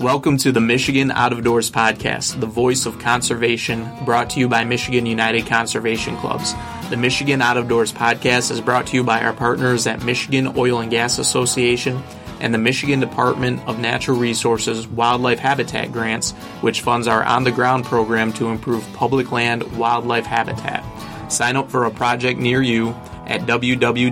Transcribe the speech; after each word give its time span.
Welcome 0.00 0.38
to 0.38 0.50
the 0.50 0.62
Michigan 0.62 1.10
Out 1.10 1.34
of 1.34 1.44
Doors 1.44 1.70
podcast, 1.70 2.40
the 2.40 2.46
voice 2.46 2.86
of 2.86 2.98
conservation, 2.98 3.86
brought 4.06 4.30
to 4.30 4.40
you 4.40 4.48
by 4.48 4.64
Michigan 4.64 5.04
United 5.04 5.44
Conservation 5.44 6.16
Clubs. 6.16 6.54
The 6.88 6.96
Michigan 6.96 7.42
Out 7.42 7.58
of 7.58 7.68
Doors 7.68 7.92
podcast 7.92 8.50
is 8.50 8.62
brought 8.62 8.86
to 8.86 8.96
you 8.96 9.04
by 9.04 9.20
our 9.20 9.34
partners 9.34 9.86
at 9.86 10.02
Michigan 10.02 10.54
Oil 10.56 10.80
and 10.80 10.90
Gas 10.90 11.18
Association 11.18 12.02
and 12.40 12.54
the 12.54 12.58
Michigan 12.58 12.98
Department 12.98 13.60
of 13.68 13.78
Natural 13.78 14.16
Resources 14.16 14.88
Wildlife 14.88 15.38
Habitat 15.38 15.92
Grants, 15.92 16.30
which 16.62 16.80
funds 16.80 17.06
our 17.06 17.22
on 17.22 17.44
the 17.44 17.52
ground 17.52 17.84
program 17.84 18.32
to 18.32 18.48
improve 18.48 18.90
public 18.94 19.30
land 19.32 19.64
wildlife 19.76 20.24
habitat. 20.24 20.82
Sign 21.30 21.56
up 21.56 21.70
for 21.70 21.84
a 21.84 21.90
project 21.90 22.40
near 22.40 22.62
you 22.62 22.96
at 23.26 23.42
www.mucc.org 23.42 24.08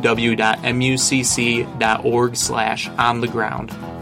slash 2.37 2.89
on 2.89 3.23
the 3.23 3.29
ground. 3.29 3.98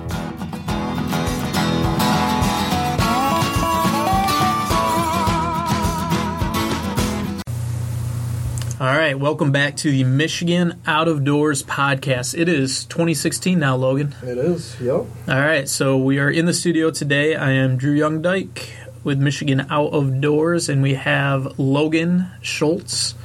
All 8.86 8.96
right, 8.96 9.18
welcome 9.18 9.50
back 9.50 9.74
to 9.78 9.90
the 9.90 10.04
Michigan 10.04 10.80
Out 10.86 11.08
of 11.08 11.24
Doors 11.24 11.64
podcast. 11.64 12.38
It 12.38 12.48
is 12.48 12.84
2016 12.84 13.58
now, 13.58 13.74
Logan. 13.74 14.14
It 14.22 14.38
is, 14.38 14.80
yep. 14.80 15.06
All 15.26 15.40
right, 15.40 15.68
so 15.68 15.98
we 15.98 16.20
are 16.20 16.30
in 16.30 16.46
the 16.46 16.54
studio 16.54 16.92
today. 16.92 17.34
I 17.34 17.50
am 17.50 17.78
Drew 17.78 17.98
Youngdyke 17.98 18.68
with 19.02 19.18
Michigan 19.20 19.66
Out 19.70 19.92
of 19.92 20.20
Doors, 20.20 20.68
and 20.68 20.82
we 20.82 20.94
have 20.94 21.58
Logan 21.58 22.30
Schultz. 22.40 23.16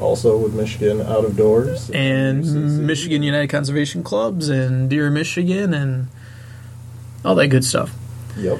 Also 0.00 0.36
with 0.36 0.52
Michigan 0.52 1.00
Out 1.00 1.24
of 1.24 1.36
Doors. 1.36 1.88
And. 1.90 2.84
Michigan 2.84 3.22
United 3.22 3.50
Conservation 3.50 4.02
Clubs 4.02 4.48
and 4.48 4.90
Deer, 4.90 5.10
Michigan, 5.10 5.72
and 5.72 6.08
all 7.24 7.36
that 7.36 7.46
good 7.46 7.64
stuff. 7.64 7.94
Yep. 8.36 8.58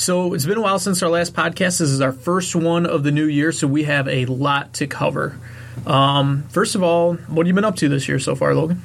So 0.00 0.32
it's 0.32 0.46
been 0.46 0.56
a 0.56 0.62
while 0.62 0.78
since 0.78 1.02
our 1.02 1.10
last 1.10 1.34
podcast. 1.34 1.78
This 1.78 1.90
is 1.90 2.00
our 2.00 2.10
first 2.10 2.56
one 2.56 2.86
of 2.86 3.02
the 3.02 3.10
new 3.10 3.26
year, 3.26 3.52
so 3.52 3.66
we 3.66 3.84
have 3.84 4.08
a 4.08 4.24
lot 4.24 4.72
to 4.74 4.86
cover. 4.86 5.38
Um, 5.86 6.44
first 6.44 6.74
of 6.74 6.82
all, 6.82 7.16
what 7.16 7.44
have 7.44 7.48
you 7.48 7.52
been 7.52 7.66
up 7.66 7.76
to 7.76 7.88
this 7.90 8.08
year 8.08 8.18
so 8.18 8.34
far, 8.34 8.54
Logan? 8.54 8.80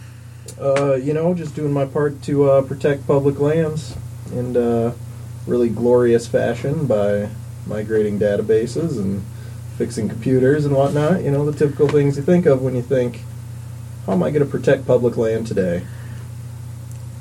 Uh, 0.60 0.96
you 0.96 1.14
know, 1.14 1.34
just 1.34 1.56
doing 1.56 1.72
my 1.72 1.86
part 1.86 2.22
to 2.24 2.50
uh, 2.50 2.62
protect 2.64 3.08
public 3.08 3.40
lands 3.40 3.96
in 4.34 4.58
uh, 4.58 4.94
really 5.48 5.70
glorious 5.70 6.28
fashion 6.28 6.86
by 6.86 7.30
migrating 7.66 8.20
databases 8.20 8.98
and 8.98 9.24
fixing 9.78 10.10
computers 10.10 10.66
and 10.66 10.76
whatnot. 10.76 11.24
You 11.24 11.32
know, 11.32 11.50
the 11.50 11.58
typical 11.58 11.88
things 11.88 12.18
you 12.18 12.24
think 12.24 12.46
of 12.46 12.62
when 12.62 12.76
you 12.76 12.82
think, 12.82 13.22
how 14.06 14.12
am 14.12 14.22
I 14.22 14.32
going 14.32 14.44
to 14.44 14.52
protect 14.52 14.86
public 14.86 15.16
land 15.16 15.48
today? 15.48 15.86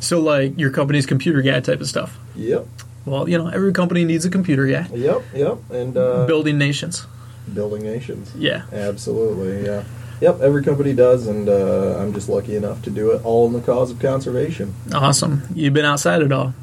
So, 0.00 0.18
like 0.18 0.58
your 0.58 0.72
company's 0.72 1.06
computer 1.06 1.42
guy 1.42 1.60
type 1.60 1.80
of 1.80 1.86
stuff. 1.86 2.18
Yep. 2.34 2.66
Well, 3.06 3.28
you 3.28 3.36
know, 3.36 3.48
every 3.48 3.72
company 3.72 4.04
needs 4.04 4.24
a 4.24 4.30
computer, 4.30 4.66
yeah. 4.66 4.88
Yep, 4.88 5.22
yep, 5.34 5.70
and 5.70 5.96
uh, 5.96 6.26
building 6.26 6.58
nations. 6.58 7.06
Building 7.52 7.82
nations. 7.82 8.32
Yeah. 8.34 8.64
Absolutely, 8.72 9.66
yeah. 9.66 9.84
Yep, 10.20 10.40
every 10.40 10.62
company 10.62 10.94
does, 10.94 11.26
and 11.26 11.48
uh, 11.48 11.98
I'm 11.98 12.14
just 12.14 12.28
lucky 12.28 12.56
enough 12.56 12.82
to 12.82 12.90
do 12.90 13.10
it 13.10 13.24
all 13.24 13.46
in 13.46 13.52
the 13.52 13.60
cause 13.60 13.90
of 13.90 13.98
conservation. 13.98 14.74
Awesome. 14.94 15.42
You've 15.54 15.74
been 15.74 15.84
outside 15.84 16.22
at 16.22 16.32
all? 16.32 16.54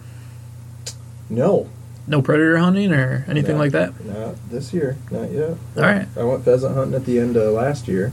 No. 1.30 1.69
No 2.08 2.22
predator 2.22 2.58
hunting 2.58 2.92
or 2.92 3.23
anything 3.28 3.58
not, 3.58 3.62
like 3.62 3.72
that? 3.73 4.03
Not 4.03 4.36
this 4.50 4.73
year. 4.73 4.97
Not 5.12 5.31
yet. 5.31 5.52
All 5.78 5.84
right. 5.84 6.08
I 6.17 6.23
went 6.23 6.44
pheasant 6.44 6.75
hunting 6.75 6.95
at 6.95 7.06
the 7.06 7.19
end 7.19 7.38
of 7.38 7.53
last 7.53 7.88
year, 7.88 8.12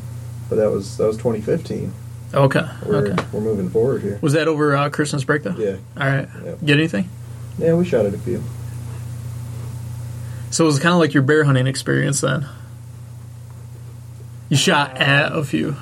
but 0.51 0.57
that 0.57 0.71
was 0.71 0.99
that 0.99 1.07
was 1.07 1.17
2015. 1.17 1.93
Okay. 2.35 2.61
We're, 2.85 3.07
okay. 3.07 3.25
We're 3.33 3.41
moving 3.41 3.71
forward 3.71 4.03
here. 4.03 4.19
Was 4.21 4.35
that 4.35 4.49
over 4.49 4.77
uh, 4.77 4.91
Christmas 4.91 5.25
break 5.25 5.43
though? 5.45 5.57
Yeah. 5.57 5.77
All 5.97 6.07
right. 6.07 6.29
Yep. 6.45 6.59
Get 6.65 6.77
anything? 6.77 7.09
Yeah, 7.59 7.75
we 7.75 7.85
shot 7.85 8.07
at 8.07 8.15
a 8.15 8.19
few. 8.19 8.43
So 10.51 10.65
it 10.65 10.67
was 10.67 10.79
kind 10.79 10.95
of 10.95 11.01
like 11.01 11.13
your 11.13 11.23
bear 11.23 11.45
hunting 11.45 11.67
experience 11.67 12.21
then. 12.21 12.47
You 14.49 14.57
shot 14.57 14.93
uh, 14.97 15.05
at 15.05 15.33
a 15.33 15.45
few. 15.45 15.77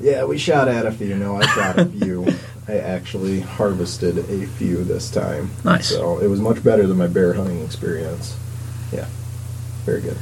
Yeah, 0.00 0.24
we 0.24 0.38
shot 0.38 0.68
at 0.68 0.86
a 0.86 0.92
few. 0.92 1.16
No, 1.16 1.36
I 1.36 1.46
shot 1.46 1.78
a 1.78 1.84
few. 1.84 2.26
I 2.68 2.78
actually 2.78 3.40
harvested 3.40 4.18
a 4.18 4.46
few 4.46 4.84
this 4.84 5.10
time. 5.10 5.50
Nice. 5.64 5.88
So 5.88 6.18
it 6.18 6.28
was 6.28 6.40
much 6.40 6.62
better 6.62 6.86
than 6.86 6.98
my 6.98 7.06
bear 7.06 7.32
hunting 7.32 7.62
experience. 7.62 8.36
Yeah, 8.92 9.06
very 9.84 10.02
good. 10.02 10.18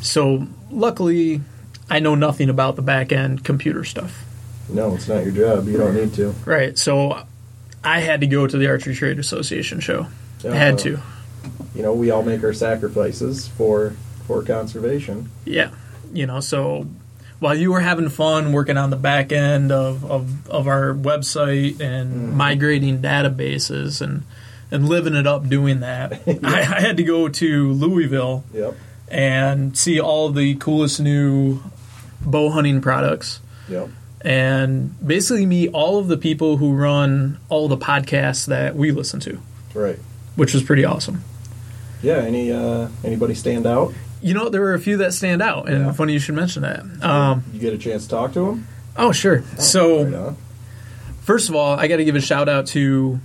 So 0.00 0.46
luckily, 0.70 1.42
I 1.90 1.98
know 1.98 2.14
nothing 2.14 2.48
about 2.48 2.76
the 2.76 2.82
back 2.82 3.12
end 3.12 3.44
computer 3.44 3.84
stuff. 3.84 4.24
No, 4.68 4.94
it's 4.94 5.08
not 5.08 5.24
your 5.24 5.32
job. 5.32 5.66
You 5.68 5.76
don't 5.76 5.94
need 5.94 6.14
to. 6.14 6.30
Right. 6.44 6.78
So 6.78 7.26
I 7.82 8.00
had 8.00 8.20
to 8.20 8.26
go 8.26 8.46
to 8.46 8.58
the 8.58 8.68
Archery 8.68 8.94
Trade 8.94 9.18
Association 9.18 9.80
show. 9.80 10.06
I 10.44 10.54
had 10.54 10.78
to. 10.80 11.00
You 11.74 11.82
know, 11.82 11.92
we 11.92 12.10
all 12.10 12.22
make 12.22 12.42
our 12.42 12.52
sacrifices 12.52 13.48
for 13.48 13.94
for 14.26 14.42
conservation. 14.42 15.30
Yeah. 15.44 15.70
You 16.12 16.26
know, 16.26 16.40
so 16.40 16.86
while 17.38 17.54
you 17.54 17.72
were 17.72 17.80
having 17.80 18.08
fun 18.08 18.52
working 18.52 18.76
on 18.76 18.90
the 18.90 18.96
back 18.96 19.32
end 19.32 19.72
of, 19.72 20.04
of, 20.04 20.48
of 20.48 20.66
our 20.66 20.92
website 20.92 21.80
and 21.80 22.12
mm-hmm. 22.12 22.36
migrating 22.36 23.00
databases 23.00 24.00
and 24.00 24.24
and 24.72 24.88
living 24.88 25.14
it 25.14 25.26
up 25.26 25.48
doing 25.48 25.80
that, 25.80 26.22
yeah. 26.26 26.38
I, 26.44 26.60
I, 26.60 26.80
had 26.80 26.96
to 26.98 27.02
go 27.02 27.28
to 27.28 27.72
Louisville 27.72 28.44
yep. 28.54 28.76
and 29.08 29.76
see 29.76 29.98
all 29.98 30.30
the 30.30 30.54
coolest 30.56 31.00
new 31.00 31.60
bow 32.20 32.50
hunting 32.50 32.80
products. 32.80 33.40
Yep 33.68 33.88
and 34.22 34.94
basically 35.06 35.46
meet 35.46 35.70
all 35.72 35.98
of 35.98 36.08
the 36.08 36.16
people 36.16 36.58
who 36.58 36.72
run 36.72 37.38
all 37.48 37.68
the 37.68 37.76
podcasts 37.76 38.46
that 38.46 38.76
we 38.76 38.90
listen 38.90 39.20
to. 39.20 39.40
Right. 39.74 39.98
Which 40.36 40.54
was 40.54 40.62
pretty 40.62 40.84
awesome. 40.84 41.24
Yeah. 42.02 42.18
Any 42.18 42.52
uh, 42.52 42.88
anybody 43.04 43.34
stand 43.34 43.66
out? 43.66 43.92
You 44.22 44.34
know, 44.34 44.48
there 44.48 44.60
were 44.60 44.74
a 44.74 44.80
few 44.80 44.98
that 44.98 45.14
stand 45.14 45.40
out, 45.40 45.68
and 45.68 45.86
yeah. 45.86 45.92
funny 45.92 46.12
you 46.12 46.18
should 46.18 46.34
mention 46.34 46.62
that. 46.62 46.84
Um, 47.02 47.42
you 47.54 47.58
get 47.58 47.72
a 47.72 47.78
chance 47.78 48.04
to 48.04 48.10
talk 48.10 48.34
to 48.34 48.46
them. 48.46 48.68
Oh, 48.94 49.12
sure. 49.12 49.42
Oh, 49.56 49.60
so, 49.60 50.04
right 50.04 50.36
first 51.30 51.48
of 51.48 51.54
all, 51.54 51.78
I 51.78 51.86
got 51.86 51.98
to 51.98 52.04
give 52.04 52.16
a 52.16 52.20
shout 52.20 52.48
out 52.48 52.66
to 52.68 53.20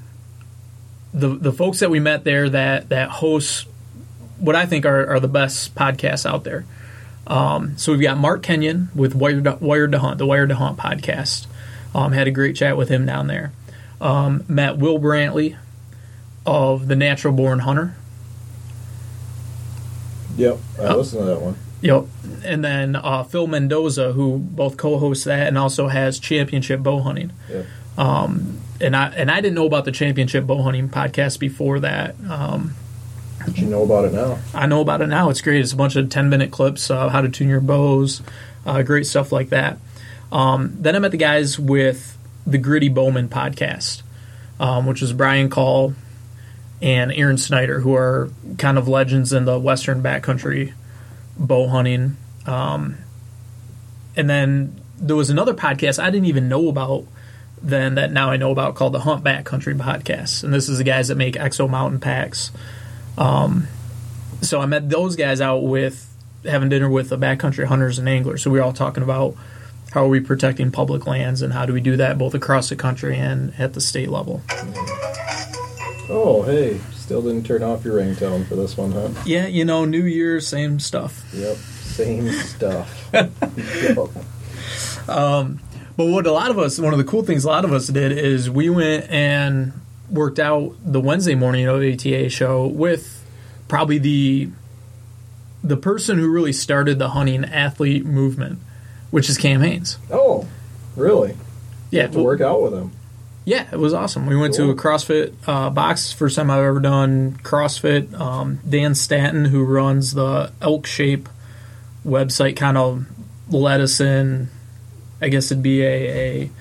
the 1.11 1.29
the 1.29 1.51
folks 1.51 1.79
that 1.79 1.89
we 1.89 1.99
met 1.99 2.23
there 2.23 2.47
that 2.47 2.89
that 2.89 3.09
host 3.09 3.67
what 4.37 4.55
I 4.55 4.67
think 4.67 4.85
are, 4.85 5.07
are 5.07 5.19
the 5.19 5.27
best 5.27 5.73
podcasts 5.73 6.23
out 6.23 6.43
there. 6.43 6.65
Um, 7.27 7.77
so 7.77 7.91
we've 7.91 8.01
got 8.01 8.17
Mark 8.17 8.43
Kenyon 8.43 8.89
with 8.93 9.15
Wired 9.15 9.45
to, 9.45 9.57
Wired 9.59 9.91
to 9.93 9.99
Hunt, 9.99 10.17
the 10.17 10.25
Wired 10.25 10.49
to 10.49 10.55
Hunt 10.55 10.77
podcast. 10.77 11.47
Um, 11.93 12.11
had 12.11 12.27
a 12.27 12.31
great 12.31 12.55
chat 12.55 12.77
with 12.77 12.89
him 12.89 13.05
down 13.05 13.27
there. 13.27 13.51
Um, 14.01 14.43
met 14.47 14.77
Will 14.77 14.99
Brantley 14.99 15.55
of 16.45 16.87
the 16.87 16.95
Natural 16.95 17.33
Born 17.33 17.59
Hunter. 17.59 17.95
Yep, 20.37 20.57
I 20.79 20.83
uh, 20.83 20.95
listened 20.97 21.21
to 21.21 21.25
that 21.25 21.41
one. 21.41 21.55
Yep, 21.81 22.05
and 22.43 22.63
then 22.63 22.95
uh, 22.95 23.23
Phil 23.23 23.47
Mendoza, 23.47 24.11
who 24.11 24.37
both 24.37 24.75
co-hosts 24.75 25.23
that 25.23 25.47
and 25.47 25.57
also 25.57 25.87
has 25.87 26.19
Championship 26.19 26.81
Bow 26.81 26.99
Hunting. 26.99 27.31
Yep. 27.49 27.65
Um, 27.97 28.59
and 28.81 28.95
I 28.95 29.07
and 29.09 29.31
I 29.31 29.39
didn't 29.39 29.55
know 29.55 29.65
about 29.65 29.85
the 29.85 29.91
Championship 29.91 30.45
Bow 30.45 30.61
Hunting 30.61 30.89
podcast 30.89 31.39
before 31.39 31.79
that. 31.79 32.15
Um, 32.29 32.75
you 33.53 33.67
know 33.67 33.83
about 33.83 34.05
it 34.05 34.13
now. 34.13 34.39
I 34.53 34.65
know 34.67 34.81
about 34.81 35.01
it 35.01 35.07
now. 35.07 35.29
It's 35.29 35.41
great. 35.41 35.61
It's 35.61 35.73
a 35.73 35.75
bunch 35.75 35.95
of 35.95 36.09
10 36.09 36.29
minute 36.29 36.51
clips, 36.51 36.89
uh, 36.89 37.09
how 37.09 37.21
to 37.21 37.29
tune 37.29 37.49
your 37.49 37.61
bows, 37.61 38.21
uh, 38.65 38.81
great 38.83 39.05
stuff 39.05 39.31
like 39.31 39.49
that. 39.49 39.77
Um, 40.31 40.75
then 40.79 40.95
I 40.95 40.99
met 40.99 41.11
the 41.11 41.17
guys 41.17 41.59
with 41.59 42.17
the 42.45 42.57
Gritty 42.57 42.89
Bowman 42.89 43.29
podcast, 43.29 44.01
um, 44.59 44.85
which 44.85 45.01
is 45.01 45.13
Brian 45.13 45.49
Call 45.49 45.93
and 46.81 47.11
Aaron 47.11 47.37
Snyder, 47.37 47.79
who 47.79 47.95
are 47.95 48.29
kind 48.57 48.77
of 48.77 48.87
legends 48.87 49.33
in 49.33 49.45
the 49.45 49.59
Western 49.59 50.03
backcountry 50.03 50.73
bow 51.37 51.67
hunting. 51.67 52.17
Um, 52.45 52.97
and 54.15 54.29
then 54.29 54.81
there 54.97 55.15
was 55.15 55.29
another 55.29 55.53
podcast 55.53 56.01
I 56.01 56.09
didn't 56.09 56.27
even 56.27 56.47
know 56.47 56.69
about 56.69 57.05
then 57.61 57.95
that 57.95 58.11
now 58.11 58.29
I 58.29 58.37
know 58.37 58.51
about 58.51 58.75
called 58.75 58.93
the 58.93 58.99
Hunt 58.99 59.23
Backcountry 59.23 59.75
Podcast. 59.75 60.43
And 60.43 60.53
this 60.53 60.69
is 60.69 60.77
the 60.77 60.83
guys 60.83 61.07
that 61.07 61.15
make 61.15 61.35
Exo 61.35 61.69
Mountain 61.69 61.99
Packs 61.99 62.51
um, 63.17 63.67
so 64.41 64.59
I 64.59 64.65
met 64.65 64.89
those 64.89 65.15
guys 65.15 65.41
out 65.41 65.59
with 65.59 66.11
having 66.43 66.69
dinner 66.69 66.89
with 66.89 67.09
the 67.09 67.17
backcountry 67.17 67.65
hunters 67.65 67.97
and 67.99 68.07
anglers. 68.07 68.43
So 68.43 68.51
we 68.51 68.59
were 68.59 68.65
all 68.65 68.73
talking 68.73 69.03
about 69.03 69.35
how 69.91 70.05
are 70.05 70.09
we 70.09 70.19
protecting 70.19 70.71
public 70.71 71.07
lands 71.07 71.41
and 71.41 71.53
how 71.53 71.65
do 71.65 71.73
we 71.73 71.81
do 71.81 71.95
that 71.97 72.17
both 72.17 72.33
across 72.33 72.69
the 72.69 72.75
country 72.75 73.17
and 73.17 73.53
at 73.57 73.73
the 73.73 73.81
state 73.81 74.09
level. 74.09 74.41
Oh, 76.07 76.43
hey, 76.45 76.79
still 76.93 77.21
didn't 77.21 77.45
turn 77.45 77.63
off 77.63 77.83
your 77.85 77.99
ringtone 77.99 78.45
for 78.45 78.55
this 78.55 78.77
one, 78.77 78.91
huh? 78.91 79.09
Yeah, 79.25 79.47
you 79.47 79.65
know, 79.65 79.85
New 79.85 80.03
Year, 80.03 80.39
same 80.39 80.79
stuff. 80.79 81.23
Yep, 81.33 81.55
same 81.55 82.29
stuff. 82.31 83.13
um, 85.09 85.61
but 85.97 86.05
what 86.05 86.27
a 86.27 86.31
lot 86.31 86.51
of 86.51 86.59
us, 86.59 86.77
one 86.77 86.93
of 86.93 86.99
the 86.99 87.05
cool 87.05 87.23
things 87.23 87.45
a 87.45 87.47
lot 87.47 87.63
of 87.65 87.71
us 87.71 87.87
did 87.87 88.11
is 88.11 88.49
we 88.49 88.69
went 88.69 89.09
and 89.09 89.73
worked 90.09 90.39
out 90.39 90.75
the 90.83 90.99
Wednesday 91.01 91.35
morning 91.35 91.65
OATA 91.65 92.29
show 92.31 92.67
with 92.67 93.23
probably 93.67 93.97
the 93.97 94.49
the 95.63 95.77
person 95.77 96.17
who 96.19 96.29
really 96.29 96.53
started 96.53 96.99
the 96.99 97.09
hunting 97.09 97.43
athlete 97.45 98.05
movement, 98.05 98.59
which 99.11 99.29
is 99.29 99.37
Cam 99.37 99.61
Hanes. 99.61 99.97
Oh, 100.11 100.47
really? 100.95 101.35
Yeah, 101.89 102.07
to 102.07 102.21
work 102.21 102.41
out 102.41 102.61
with 102.61 102.73
him. 102.73 102.91
Yeah, 103.45 103.67
it 103.71 103.77
was 103.79 103.93
awesome. 103.93 104.25
We 104.25 104.35
went 104.35 104.55
Cool. 104.57 104.67
to 104.67 104.71
a 104.71 104.75
CrossFit 104.75 105.33
uh, 105.47 105.69
box. 105.69 106.11
First 106.11 106.35
time 106.35 106.49
I've 106.51 106.63
ever 106.63 106.79
done 106.79 107.37
CrossFit. 107.43 108.13
Um, 108.19 108.59
Dan 108.67 108.95
Staton, 108.95 109.45
who 109.45 109.63
runs 109.63 110.13
the 110.13 110.51
Elk 110.61 110.85
Shape 110.87 111.29
website, 112.05 112.55
kind 112.57 112.77
of 112.77 113.05
let 113.49 113.81
us 113.81 113.99
in. 113.99 114.49
I 115.21 115.29
guess 115.29 115.51
it'd 115.51 115.63
be 115.63 115.81
a, 115.83 116.09
a 116.43 116.51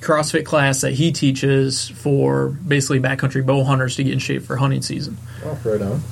CrossFit 0.00 0.44
class 0.44 0.80
that 0.82 0.92
he 0.92 1.12
teaches 1.12 1.88
for 1.88 2.48
basically 2.48 3.00
backcountry 3.00 3.44
bow 3.44 3.64
hunters 3.64 3.96
to 3.96 4.04
get 4.04 4.12
in 4.12 4.18
shape 4.18 4.42
for 4.42 4.56
hunting 4.56 4.82
season. 4.82 5.16
Oh, 5.44 5.58
right 5.64 5.82
on. 5.82 6.02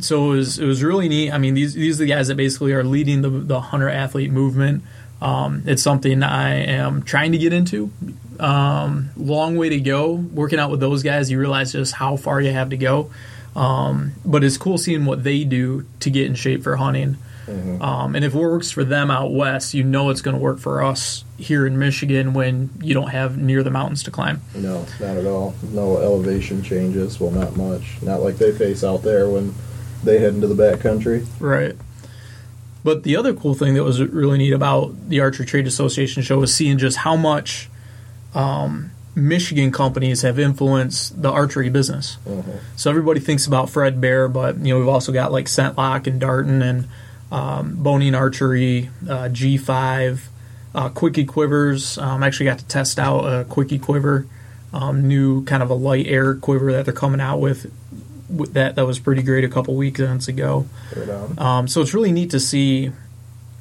so 0.00 0.32
it 0.32 0.36
was 0.36 0.58
it 0.58 0.66
was 0.66 0.82
really 0.82 1.08
neat. 1.08 1.32
I 1.32 1.38
mean, 1.38 1.54
these 1.54 1.74
these 1.74 2.00
are 2.00 2.04
the 2.04 2.10
guys 2.10 2.28
that 2.28 2.36
basically 2.36 2.72
are 2.72 2.84
leading 2.84 3.22
the 3.22 3.30
the 3.30 3.60
hunter 3.60 3.88
athlete 3.88 4.30
movement. 4.30 4.82
Um, 5.20 5.62
it's 5.66 5.82
something 5.82 6.22
I 6.22 6.50
am 6.64 7.02
trying 7.02 7.32
to 7.32 7.38
get 7.38 7.52
into. 7.52 7.90
Um, 8.38 9.10
long 9.16 9.56
way 9.56 9.70
to 9.70 9.80
go. 9.80 10.12
Working 10.12 10.58
out 10.58 10.70
with 10.70 10.80
those 10.80 11.02
guys, 11.02 11.30
you 11.30 11.38
realize 11.38 11.72
just 11.72 11.94
how 11.94 12.16
far 12.16 12.40
you 12.40 12.52
have 12.52 12.70
to 12.70 12.76
go. 12.76 13.10
Um, 13.54 14.12
but 14.24 14.44
it's 14.44 14.58
cool 14.58 14.76
seeing 14.76 15.06
what 15.06 15.24
they 15.24 15.44
do 15.44 15.86
to 16.00 16.10
get 16.10 16.26
in 16.26 16.34
shape 16.34 16.62
for 16.62 16.76
hunting. 16.76 17.16
Um, 17.48 18.16
and 18.16 18.24
if 18.24 18.34
it 18.34 18.38
works 18.38 18.70
for 18.70 18.84
them 18.84 19.10
out 19.10 19.32
west, 19.32 19.74
you 19.74 19.84
know 19.84 20.10
it's 20.10 20.20
going 20.20 20.36
to 20.36 20.42
work 20.42 20.58
for 20.58 20.82
us 20.82 21.24
here 21.38 21.66
in 21.66 21.78
Michigan 21.78 22.34
when 22.34 22.70
you 22.80 22.94
don't 22.94 23.10
have 23.10 23.38
near 23.38 23.62
the 23.62 23.70
mountains 23.70 24.02
to 24.04 24.10
climb. 24.10 24.42
No, 24.54 24.84
not 25.00 25.16
at 25.16 25.26
all. 25.26 25.54
No 25.62 25.98
elevation 25.98 26.62
changes. 26.62 27.20
Well, 27.20 27.30
not 27.30 27.56
much. 27.56 27.98
Not 28.02 28.22
like 28.22 28.36
they 28.36 28.52
face 28.52 28.82
out 28.82 29.02
there 29.02 29.28
when 29.28 29.54
they 30.02 30.18
head 30.18 30.34
into 30.34 30.46
the 30.46 30.54
back 30.54 30.80
country. 30.80 31.26
Right. 31.38 31.76
But 32.82 33.02
the 33.02 33.16
other 33.16 33.34
cool 33.34 33.54
thing 33.54 33.74
that 33.74 33.82
was 33.82 34.00
really 34.00 34.38
neat 34.38 34.52
about 34.52 35.08
the 35.08 35.20
Archery 35.20 35.46
Trade 35.46 35.66
Association 35.66 36.22
show 36.22 36.38
was 36.38 36.54
seeing 36.54 36.78
just 36.78 36.98
how 36.98 37.16
much 37.16 37.68
um, 38.34 38.92
Michigan 39.16 39.72
companies 39.72 40.22
have 40.22 40.38
influenced 40.38 41.20
the 41.20 41.30
archery 41.30 41.70
business. 41.70 42.18
Uh-huh. 42.26 42.58
So 42.76 42.90
everybody 42.90 43.18
thinks 43.18 43.46
about 43.46 43.70
Fred 43.70 44.00
Bear, 44.00 44.28
but 44.28 44.58
you 44.58 44.72
know 44.72 44.78
we've 44.78 44.88
also 44.88 45.10
got 45.10 45.32
like 45.32 45.46
ScentLok 45.46 46.06
and 46.06 46.20
Darton 46.20 46.62
and 46.62 46.86
um, 47.30 47.76
Bohning 47.76 48.14
Archery, 48.14 48.90
uh, 49.08 49.28
G5, 49.28 50.20
uh, 50.74 50.88
Kwikee 50.90 51.26
Kwivers. 51.26 52.00
Um, 52.00 52.22
I 52.22 52.26
actually 52.26 52.46
got 52.46 52.58
to 52.58 52.66
test 52.66 52.98
out 52.98 53.20
a 53.20 53.44
Kwikee 53.44 53.80
Kwiver, 53.80 54.26
um, 54.72 55.08
new 55.08 55.44
kind 55.44 55.62
of 55.62 55.70
a 55.70 55.74
light 55.74 56.06
air 56.06 56.34
quiver 56.34 56.72
that 56.72 56.84
they're 56.84 56.94
coming 56.94 57.20
out 57.20 57.38
with. 57.38 57.72
with 58.28 58.52
That 58.52 58.76
that 58.76 58.86
was 58.86 58.98
pretty 58.98 59.22
great 59.22 59.44
a 59.44 59.48
couple 59.48 59.74
weekends 59.74 60.28
ago. 60.28 60.66
Um, 61.38 61.68
so 61.68 61.80
it's 61.80 61.94
really 61.94 62.12
neat 62.12 62.30
to 62.30 62.40
see 62.40 62.92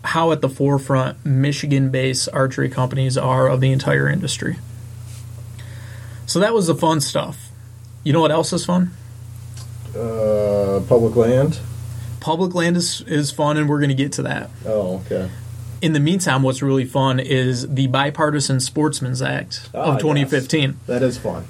how 0.03 0.31
at 0.31 0.41
the 0.41 0.49
forefront 0.49 1.25
Michigan-based 1.25 2.29
archery 2.31 2.69
companies 2.69 3.17
are 3.17 3.47
of 3.47 3.59
the 3.59 3.71
entire 3.71 4.07
industry. 4.07 4.57
So 6.27 6.39
that 6.39 6.53
was 6.53 6.67
the 6.67 6.75
fun 6.75 7.01
stuff. 7.01 7.49
You 8.03 8.13
know 8.13 8.21
what 8.21 8.31
else 8.31 8.53
is 8.53 8.65
fun? 8.65 8.91
Uh, 9.95 10.81
public 10.87 11.15
land. 11.15 11.59
Public 12.25 12.55
land 12.55 12.75
is, 12.75 13.01
is 13.01 13.29
fun, 13.29 13.55
and 13.55 13.69
we're 13.69 13.77
going 13.77 13.89
to 13.89 13.93
get 13.95 14.13
to 14.13 14.23
that. 14.23 14.49
Oh, 14.65 14.99
okay. 15.05 15.29
In 15.83 15.93
the 15.93 15.99
meantime, 15.99 16.41
what's 16.41 16.63
really 16.63 16.83
fun 16.85 17.19
is 17.19 17.67
the 17.75 17.85
Bipartisan 17.85 18.59
Sportsman's 18.59 19.21
Act 19.21 19.69
Ah, 19.75 19.93
of 19.93 19.99
2015. 19.99 20.79
That 20.87 21.03
is 21.03 21.19
fun. 21.19 21.45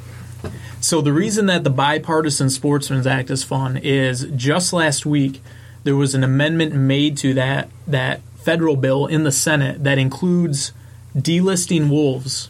So 0.81 0.99
the 0.99 1.13
reason 1.13 1.45
that 1.45 1.63
the 1.63 1.69
Bipartisan 1.69 2.49
Sportsman's 2.49 3.07
Act 3.07 3.29
is 3.29 3.41
fun 3.41 3.77
is 3.77 4.27
just 4.35 4.73
last 4.73 5.05
week 5.05 5.41
there 5.85 5.95
was 5.95 6.13
an 6.13 6.25
amendment 6.25 6.73
made 6.75 7.15
to 7.19 7.33
that 7.35 7.69
that 7.87 8.19
federal 8.43 8.75
bill 8.75 9.05
in 9.07 9.23
the 9.23 9.31
Senate 9.31 9.81
that 9.85 9.97
includes 9.97 10.73
delisting 11.15 11.89
wolves 11.89 12.49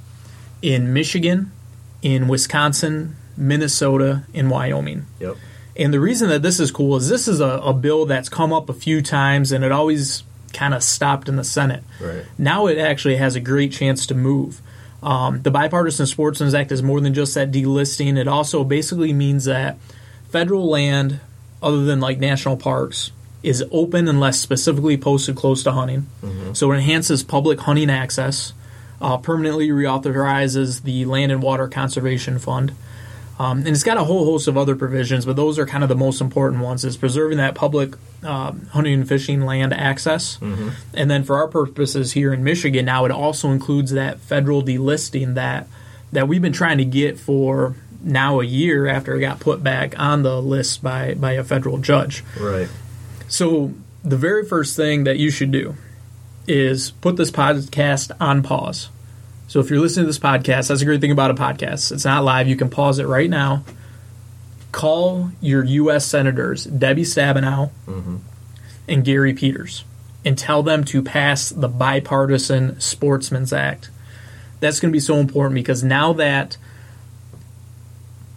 in 0.63 0.91
Michigan, 0.93 1.51
in 2.01 2.27
Wisconsin, 2.27 3.17
Minnesota, 3.37 4.23
and 4.33 4.49
Wyoming. 4.49 5.05
Yep. 5.19 5.35
And 5.77 5.93
the 5.93 5.99
reason 5.99 6.29
that 6.29 6.41
this 6.41 6.59
is 6.59 6.71
cool 6.71 6.95
is 6.95 7.09
this 7.09 7.27
is 7.27 7.41
a, 7.41 7.59
a 7.63 7.73
bill 7.73 8.05
that's 8.05 8.29
come 8.29 8.53
up 8.53 8.69
a 8.69 8.73
few 8.73 9.01
times 9.01 9.51
and 9.51 9.63
it 9.63 9.71
always 9.71 10.23
kind 10.53 10.73
of 10.73 10.81
stopped 10.81 11.27
in 11.27 11.35
the 11.35 11.43
Senate. 11.43 11.83
Right. 11.99 12.23
Now 12.37 12.67
it 12.67 12.77
actually 12.77 13.17
has 13.17 13.35
a 13.35 13.41
great 13.41 13.71
chance 13.71 14.07
to 14.07 14.15
move. 14.15 14.61
Um, 15.03 15.41
the 15.41 15.51
Bipartisan 15.51 16.05
Sportsman's 16.05 16.53
Act 16.53 16.71
is 16.71 16.81
more 16.81 17.01
than 17.01 17.13
just 17.13 17.35
that 17.35 17.51
delisting. 17.51 18.17
It 18.17 18.27
also 18.27 18.63
basically 18.63 19.11
means 19.13 19.45
that 19.45 19.77
federal 20.29 20.67
land, 20.67 21.19
other 21.61 21.83
than 21.83 21.99
like 21.99 22.19
national 22.19 22.57
parks, 22.57 23.11
is 23.43 23.63
open 23.71 24.07
unless 24.07 24.39
specifically 24.39 24.97
posted 24.97 25.35
close 25.35 25.61
to 25.63 25.71
hunting. 25.73 26.07
So 26.55 26.71
it 26.71 26.75
enhances 26.77 27.21
public 27.21 27.59
hunting 27.59 27.91
access, 27.91 28.53
uh, 28.99 29.17
permanently 29.17 29.69
reauthorizes 29.69 30.81
the 30.81 31.05
Land 31.05 31.31
and 31.31 31.43
Water 31.43 31.67
Conservation 31.67 32.39
Fund. 32.39 32.73
Um, 33.37 33.59
and 33.59 33.67
it's 33.67 33.83
got 33.83 33.97
a 33.97 34.03
whole 34.03 34.23
host 34.23 34.47
of 34.47 34.57
other 34.57 34.75
provisions, 34.77 35.25
but 35.25 35.35
those 35.35 35.59
are 35.59 35.65
kind 35.65 35.83
of 35.83 35.89
the 35.89 35.95
most 35.95 36.21
important 36.21 36.63
ones. 36.63 36.85
Is 36.85 36.95
preserving 36.95 37.37
that 37.37 37.53
public 37.53 37.95
um, 38.23 38.67
hunting 38.67 38.93
and 38.93 39.07
fishing 39.07 39.41
land 39.41 39.73
access, 39.73 40.39
and 40.93 41.11
then 41.11 41.23
for 41.23 41.35
our 41.37 41.47
purposes 41.47 42.13
here 42.13 42.33
in 42.33 42.43
Michigan, 42.43 42.85
now 42.85 43.03
it 43.03 43.11
also 43.11 43.49
includes 43.51 43.91
that 43.91 44.19
federal 44.19 44.63
delisting 44.63 45.33
that 45.35 45.67
that 46.13 46.27
we've 46.29 46.41
been 46.41 46.53
trying 46.53 46.77
to 46.77 46.85
get 46.85 47.19
for 47.19 47.75
now 48.01 48.39
a 48.39 48.45
year 48.45 48.87
after 48.87 49.15
it 49.15 49.19
got 49.19 49.39
put 49.39 49.63
back 49.63 49.99
on 49.99 50.23
the 50.23 50.41
list 50.41 50.81
by 50.81 51.13
by 51.15 51.33
a 51.33 51.43
federal 51.43 51.77
judge. 51.77 52.23
Right. 52.39 52.69
So 53.27 53.73
the 54.03 54.17
very 54.17 54.45
first 54.45 54.75
thing 54.75 55.03
that 55.05 55.17
you 55.17 55.29
should 55.29 55.51
do 55.51 55.75
is 56.47 56.91
put 56.91 57.17
this 57.17 57.31
podcast 57.31 58.11
on 58.19 58.43
pause. 58.43 58.89
So 59.55 59.61
if 59.61 59.69
you're 59.69 59.79
listening 59.79 60.03
to 60.03 60.07
this 60.07 60.19
podcast, 60.19 60.67
that's 60.67 60.81
a 60.81 60.85
great 60.85 60.99
thing 60.99 61.11
about 61.11 61.31
a 61.31 61.33
podcast. 61.33 61.93
It's 61.93 62.03
not 62.03 62.25
live. 62.25 62.49
You 62.49 62.57
can 62.57 62.69
pause 62.69 62.99
it 62.99 63.07
right 63.07 63.29
now. 63.29 63.63
Call 64.73 65.31
your 65.39 65.63
U.S. 65.63 66.05
senators, 66.05 66.65
Debbie 66.65 67.03
Stabenow 67.03 67.71
mm-hmm. 67.87 68.17
and 68.89 69.05
Gary 69.05 69.33
Peters, 69.33 69.85
and 70.25 70.37
tell 70.37 70.61
them 70.61 70.83
to 70.83 71.01
pass 71.01 71.51
the 71.51 71.69
bipartisan 71.69 72.77
Sportsman's 72.81 73.53
Act. 73.53 73.91
That's 74.59 74.81
going 74.81 74.91
to 74.91 74.93
be 74.93 74.99
so 74.99 75.19
important 75.19 75.55
because 75.55 75.85
now 75.85 76.11
that 76.11 76.57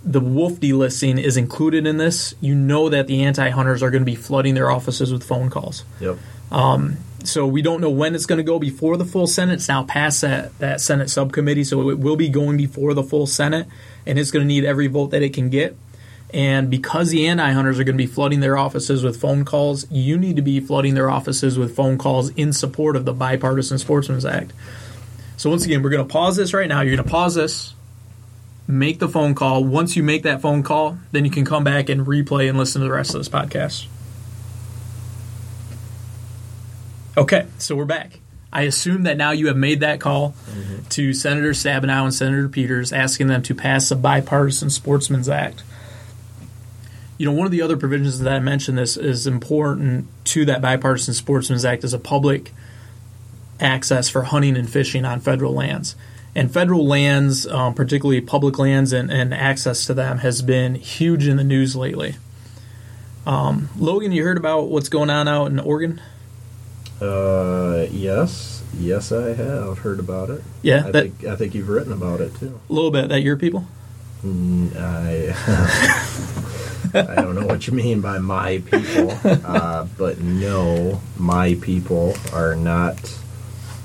the 0.05 0.21
wolf 0.21 0.61
delisting 0.61 1.21
is 1.21 1.37
included 1.37 1.85
in 1.85 1.97
this, 1.97 2.37
you 2.41 2.55
know 2.55 2.89
that 2.91 3.09
the 3.09 3.25
anti 3.25 3.51
hunters 3.51 3.83
are 3.83 3.91
going 3.91 4.03
to 4.03 4.07
be 4.07 4.15
flooding 4.15 4.55
their 4.55 4.71
offices 4.71 5.13
with 5.13 5.25
phone 5.25 5.51
calls. 5.51 5.85
Yep. 5.99 6.17
Um, 6.53 6.99
So 7.25 7.47
we 7.47 7.63
don't 7.63 7.81
know 7.81 7.91
when 7.91 8.15
it's 8.15 8.27
going 8.27 8.39
to 8.39 8.45
go 8.45 8.59
before 8.59 8.97
the 8.97 9.05
full 9.05 9.27
Senate. 9.27 9.55
It's 9.55 9.69
now 9.69 9.83
past 9.83 10.21
that, 10.21 10.57
that 10.61 10.81
Senate 10.81 11.11
subcommittee, 11.11 11.65
so 11.65 11.91
it 11.91 11.99
will 11.99 12.17
be 12.17 12.29
going 12.29 12.57
before 12.57 12.95
the 12.95 13.03
full 13.03 13.27
Senate, 13.27 13.67
and 14.07 14.19
it's 14.19 14.31
going 14.31 14.45
to 14.45 14.47
need 14.47 14.65
every 14.65 14.87
vote 14.87 15.11
that 15.11 15.23
it 15.23 15.35
can 15.35 15.51
get. 15.51 15.77
And 16.33 16.71
because 16.71 17.11
the 17.11 17.27
anti 17.27 17.51
hunters 17.53 17.81
are 17.81 17.85
going 17.85 17.97
to 17.97 18.03
be 18.03 18.07
flooding 18.07 18.41
their 18.41 18.57
offices 18.57 19.03
with 19.03 19.21
phone 19.21 19.45
calls, 19.45 19.91
you 19.91 20.19
need 20.19 20.37
to 20.37 20.43
be 20.43 20.61
flooding 20.61 20.95
their 20.95 21.11
offices 21.11 21.59
with 21.59 21.75
phone 21.75 21.99
calls 21.99 22.31
in 22.31 22.53
support 22.53 22.97
of 22.97 23.05
the 23.05 23.15
Bipartisan 23.15 23.79
Sportsman's 23.79 24.27
Act. 24.27 24.53
So 25.39 25.51
once 25.51 25.65
again, 25.65 25.83
we're 25.83 25.91
going 25.91 26.07
to 26.07 26.13
pause 26.13 26.37
this 26.37 26.53
right 26.53 26.69
now. 26.69 26.83
You're 26.83 26.97
going 26.97 27.07
to 27.07 27.11
pause 27.11 27.35
this, 27.35 27.75
make 28.67 28.99
the 28.99 29.09
phone 29.09 29.35
call. 29.35 29.65
Once 29.65 29.97
you 29.97 30.03
make 30.03 30.25
that 30.25 30.43
phone 30.43 30.63
call, 30.63 30.99
then 31.13 31.25
you 31.25 31.31
can 31.31 31.45
come 31.45 31.65
back 31.65 31.89
and 31.89 32.07
replay 32.07 32.49
and 32.49 32.59
listen 32.59 32.83
to 32.83 32.87
the 32.87 32.93
rest 32.93 33.15
of 33.15 33.21
this 33.21 33.29
podcast. 33.29 33.87
Okay, 37.19 37.49
so 37.59 37.75
we're 37.75 37.85
back. 37.85 38.21
I 38.53 38.63
assume 38.63 39.03
that 39.03 39.17
now 39.17 39.33
you 39.33 39.49
have 39.49 39.57
made 39.57 39.81
that 39.81 39.99
call 39.99 40.37
to 40.91 41.13
Senator 41.13 41.51
Stabenow 41.51 42.05
and 42.05 42.15
Senator 42.15 42.49
Peters 42.49 42.93
asking 42.93 43.27
them 43.27 43.43
to 43.43 43.57
pass 43.57 43.89
the 43.89 43.97
Bipartisan 43.97 44.71
Sportsman's 44.71 45.29
Act. 45.29 45.65
You 47.17 47.27
know, 47.27 47.33
one 47.33 47.45
of 47.45 47.51
the 47.51 47.61
other 47.61 47.77
provisions 47.77 48.21
that 48.21 48.33
I 48.33 48.39
mentioned 48.39 48.79
this 48.79 48.97
is 48.97 49.27
important 49.27 50.07
to 50.27 50.45
that 50.45 50.63
Bipartisan 50.63 51.13
Sportsman's 51.13 51.65
Act 51.65 51.83
is 51.83 51.93
a 51.93 51.99
public 51.99 52.53
access 53.59 54.09
for 54.09 54.23
hunting 54.23 54.57
and 54.57 54.71
fishing 54.71 55.05
on 55.05 55.19
federal 55.19 55.53
lands. 55.53 55.97
And 56.37 56.53
federal 56.53 56.87
lands, 56.87 57.49
um, 57.49 57.75
particularly 57.75 58.21
public 58.21 58.61
lands 58.61 58.93
and, 58.93 59.11
and 59.11 59.35
access 59.35 59.87
to 59.87 59.95
them, 59.95 60.19
has 60.19 60.41
been 60.41 60.77
huge 60.77 61.27
in 61.27 61.37
the 61.37 61.43
news 61.43 61.75
lately. 61.75 62.15
Um, 63.27 63.71
Logan, 63.77 64.13
you 64.13 64.23
heard 64.23 64.37
about 64.37 64.69
what's 64.69 64.89
going 64.89 65.11
on 65.11 65.27
out 65.27 65.47
in 65.47 65.59
Oregon? 65.59 66.01
Uh, 67.01 67.87
yes, 67.91 68.63
yes, 68.79 69.13
I 69.13 69.35
have 69.35 69.79
heard 69.79 70.01
about 70.01 70.31
it. 70.31 70.43
Yeah, 70.63 70.87
I 70.87 70.91
that 70.91 71.03
think 71.03 71.25
I 71.25 71.37
think 71.37 71.55
you've 71.55 71.69
written 71.69 71.93
about 71.93 72.21
it 72.21 72.35
too. 72.37 72.59
a 72.69 72.73
little 72.73 72.91
bit. 72.91 73.09
That 73.09 73.23
your 73.23 73.37
people? 73.37 73.67
Mm, 74.25 74.75
I 74.77 75.33
I 77.13 77.23
don't 77.23 77.35
know 77.37 77.47
what 77.47 77.67
you 77.67 77.73
mean 77.73 78.01
by 78.01 78.19
my 78.19 78.59
people, 78.67 79.13
uh, 79.25 79.87
but 79.97 80.21
no, 80.21 81.01
my 81.17 81.55
people 81.61 82.15
are 82.33 82.57
not 82.57 83.17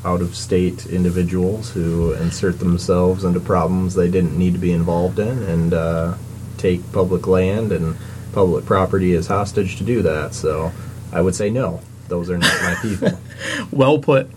out 0.05 0.22
of 0.22 0.36
state 0.36 0.86
individuals 0.88 1.72
who 1.72 2.13
insert 2.13 2.60
themselves 2.60 3.24
into 3.24 3.39
problems 3.39 3.93
they 3.96 4.10
didn't 4.10 4.38
need 4.38 4.53
to 4.53 4.60
be 4.60 4.72
involved 4.72 5.17
in 5.20 5.43
and 5.43 5.74
uh, 5.74 6.15
take 6.58 6.91
public 6.91 7.25
land 7.27 7.72
and 7.72 7.96
public 8.34 8.65
property 8.65 9.13
as 9.13 9.27
hostage 9.27 9.77
to 9.77 9.84
do 9.84 10.01
that. 10.01 10.34
So 10.34 10.72
I 11.12 11.22
would 11.22 11.36
say 11.36 11.50
no, 11.50 11.79
those 12.08 12.30
are 12.30 12.38
not 12.38 12.62
my 12.62 12.76
people. 12.82 13.20
Well 13.72 14.00
put. 14.00 14.30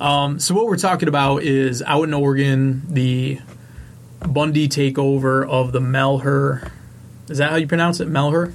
Um, 0.00 0.38
so 0.38 0.54
what 0.54 0.66
we're 0.66 0.76
talking 0.76 1.08
about 1.08 1.42
is 1.44 1.80
out 1.82 2.02
in 2.02 2.12
Oregon, 2.12 2.82
the 2.88 3.40
Bundy 4.20 4.68
takeover 4.68 5.48
of 5.48 5.72
the 5.72 5.80
Melher. 5.80 6.70
Is 7.28 7.38
that 7.38 7.50
how 7.50 7.56
you 7.56 7.66
pronounce 7.68 8.00
it? 8.00 8.08
Melher? 8.08 8.52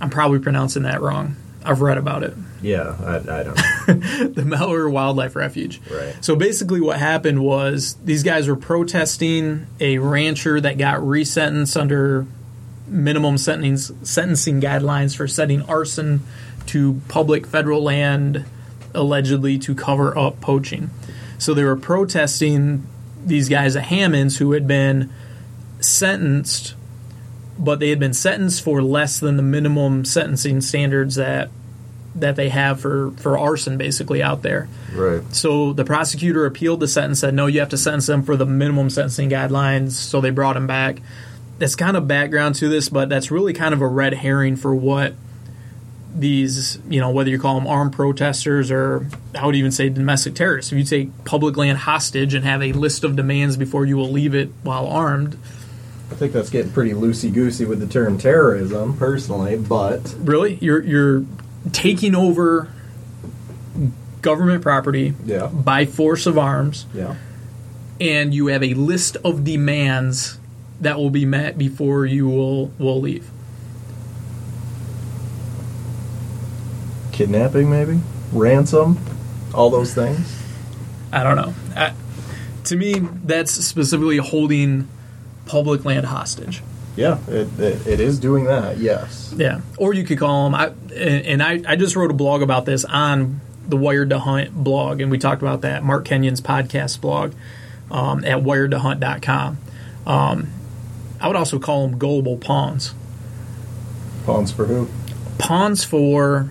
I'm 0.00 0.10
probably 0.10 0.40
pronouncing 0.40 0.82
that 0.82 1.00
wrong. 1.00 1.36
I've 1.64 1.80
read 1.80 1.98
about 1.98 2.22
it. 2.22 2.34
Yeah, 2.60 2.96
I, 3.00 3.16
I 3.16 3.42
don't 3.42 3.56
know. 3.56 3.94
the 4.28 4.42
Melher 4.42 4.90
Wildlife 4.90 5.36
Refuge. 5.36 5.80
Right. 5.90 6.16
So 6.22 6.36
basically, 6.36 6.80
what 6.80 6.98
happened 6.98 7.42
was 7.42 7.94
these 8.04 8.22
guys 8.22 8.48
were 8.48 8.56
protesting 8.56 9.66
a 9.80 9.98
rancher 9.98 10.60
that 10.60 10.78
got 10.78 11.00
resentenced 11.00 11.78
under 11.78 12.26
minimum 12.86 13.38
sentencing, 13.38 14.04
sentencing 14.04 14.60
guidelines 14.60 15.16
for 15.16 15.26
setting 15.26 15.62
arson 15.62 16.20
to 16.66 17.00
public 17.08 17.46
federal 17.46 17.82
land, 17.82 18.44
allegedly 18.94 19.58
to 19.58 19.74
cover 19.74 20.16
up 20.16 20.40
poaching. 20.40 20.90
So 21.38 21.54
they 21.54 21.64
were 21.64 21.76
protesting 21.76 22.86
these 23.24 23.48
guys 23.48 23.76
at 23.76 23.84
Hammonds 23.84 24.38
who 24.38 24.52
had 24.52 24.66
been 24.66 25.12
sentenced, 25.80 26.74
but 27.58 27.80
they 27.80 27.90
had 27.90 27.98
been 27.98 28.14
sentenced 28.14 28.62
for 28.62 28.82
less 28.82 29.18
than 29.18 29.36
the 29.36 29.42
minimum 29.42 30.04
sentencing 30.04 30.60
standards 30.60 31.16
that 31.16 31.50
that 32.16 32.36
they 32.36 32.48
have 32.48 32.80
for 32.80 33.10
for 33.12 33.36
arson 33.36 33.76
basically 33.76 34.22
out 34.22 34.42
there. 34.42 34.68
Right. 34.94 35.22
So 35.34 35.72
the 35.72 35.84
prosecutor 35.84 36.46
appealed 36.46 36.80
the 36.80 36.88
sentence, 36.88 37.20
said 37.20 37.34
no, 37.34 37.46
you 37.46 37.60
have 37.60 37.70
to 37.70 37.78
sentence 37.78 38.06
them 38.06 38.22
for 38.22 38.36
the 38.36 38.46
minimum 38.46 38.90
sentencing 38.90 39.30
guidelines. 39.30 39.92
So 39.92 40.20
they 40.20 40.30
brought 40.30 40.56
him 40.56 40.66
back. 40.66 41.00
That's 41.58 41.76
kind 41.76 41.96
of 41.96 42.08
background 42.08 42.56
to 42.56 42.68
this, 42.68 42.88
but 42.88 43.08
that's 43.08 43.30
really 43.30 43.52
kind 43.52 43.74
of 43.74 43.80
a 43.80 43.86
red 43.86 44.14
herring 44.14 44.56
for 44.56 44.74
what 44.74 45.14
these, 46.14 46.78
you 46.88 47.00
know, 47.00 47.10
whether 47.10 47.28
you 47.28 47.38
call 47.38 47.56
them 47.56 47.66
armed 47.66 47.92
protesters 47.92 48.70
or 48.70 49.06
I 49.34 49.44
would 49.44 49.56
even 49.56 49.72
say 49.72 49.88
domestic 49.88 50.34
terrorists. 50.34 50.72
If 50.72 50.78
you 50.78 50.84
take 50.84 51.24
public 51.24 51.56
land 51.56 51.78
hostage 51.78 52.34
and 52.34 52.44
have 52.44 52.62
a 52.62 52.72
list 52.72 53.04
of 53.04 53.16
demands 53.16 53.56
before 53.56 53.84
you 53.84 53.96
will 53.96 54.10
leave 54.10 54.34
it 54.34 54.50
while 54.62 54.86
armed. 54.86 55.36
I 56.10 56.14
think 56.14 56.32
that's 56.32 56.50
getting 56.50 56.70
pretty 56.70 56.92
loosey 56.92 57.32
goosey 57.32 57.64
with 57.64 57.80
the 57.80 57.86
term 57.86 58.18
terrorism, 58.18 58.96
personally. 58.96 59.56
But 59.56 60.14
really, 60.18 60.54
you're 60.60 60.82
you're 60.82 61.24
taking 61.72 62.14
over 62.14 62.70
government 64.22 64.62
property 64.62 65.14
yeah. 65.24 65.46
by 65.46 65.86
force 65.86 66.26
of 66.26 66.38
arms. 66.38 66.86
Yeah. 66.94 67.16
And 68.00 68.34
you 68.34 68.48
have 68.48 68.62
a 68.62 68.74
list 68.74 69.16
of 69.24 69.44
demands 69.44 70.38
that 70.80 70.98
will 70.98 71.10
be 71.10 71.24
met 71.24 71.58
before 71.58 72.06
you 72.06 72.28
will 72.28 72.68
will 72.78 73.00
leave. 73.00 73.28
Kidnapping, 77.14 77.70
maybe 77.70 78.00
ransom, 78.32 78.98
all 79.54 79.70
those 79.70 79.94
things. 79.94 80.42
I 81.12 81.22
don't 81.22 81.36
know. 81.36 81.54
I, 81.76 81.94
to 82.64 82.76
me, 82.76 82.98
that's 82.98 83.52
specifically 83.52 84.16
holding 84.16 84.88
public 85.46 85.84
land 85.84 86.06
hostage. 86.06 86.62
Yeah, 86.96 87.18
it, 87.28 87.48
it, 87.58 87.86
it 87.86 88.00
is 88.00 88.18
doing 88.18 88.44
that. 88.44 88.78
Yes. 88.78 89.32
Yeah, 89.36 89.60
or 89.78 89.94
you 89.94 90.04
could 90.04 90.18
call 90.18 90.44
them. 90.44 90.54
I 90.54 90.72
and 90.94 91.42
I, 91.42 91.60
I 91.66 91.76
just 91.76 91.96
wrote 91.96 92.10
a 92.10 92.14
blog 92.14 92.42
about 92.42 92.66
this 92.66 92.84
on 92.84 93.40
the 93.66 93.76
Wired 93.76 94.10
to 94.10 94.18
Hunt 94.18 94.52
blog, 94.54 95.00
and 95.00 95.10
we 95.10 95.18
talked 95.18 95.42
about 95.42 95.62
that. 95.62 95.82
Mark 95.82 96.04
Kenyon's 96.04 96.40
podcast 96.40 97.00
blog 97.00 97.32
um, 97.90 98.24
at 98.24 98.38
wiredtohunt.com. 98.38 99.58
Um, 100.06 100.48
I 101.20 101.26
would 101.26 101.36
also 101.36 101.58
call 101.58 101.86
them 101.88 101.98
gullible 101.98 102.36
pawns. 102.36 102.94
Pawns 104.24 104.52
for 104.52 104.66
who? 104.66 104.88
Pawns 105.38 105.84
for 105.84 106.50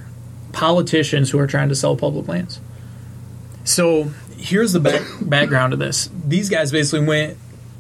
politicians 0.54 1.32
who 1.32 1.40
are 1.40 1.48
trying 1.48 1.70
to 1.70 1.76
sell 1.76 1.98
public 1.98 2.28
lands. 2.28 2.62
So 3.66 4.12
here's 4.38 4.72
the 4.72 4.80
back, 4.80 5.02
background 5.22 5.74
of 5.74 5.80
this. 5.80 6.10
These 6.26 6.50
guys 6.50 6.72
basically 6.72 7.06
went 7.06 7.38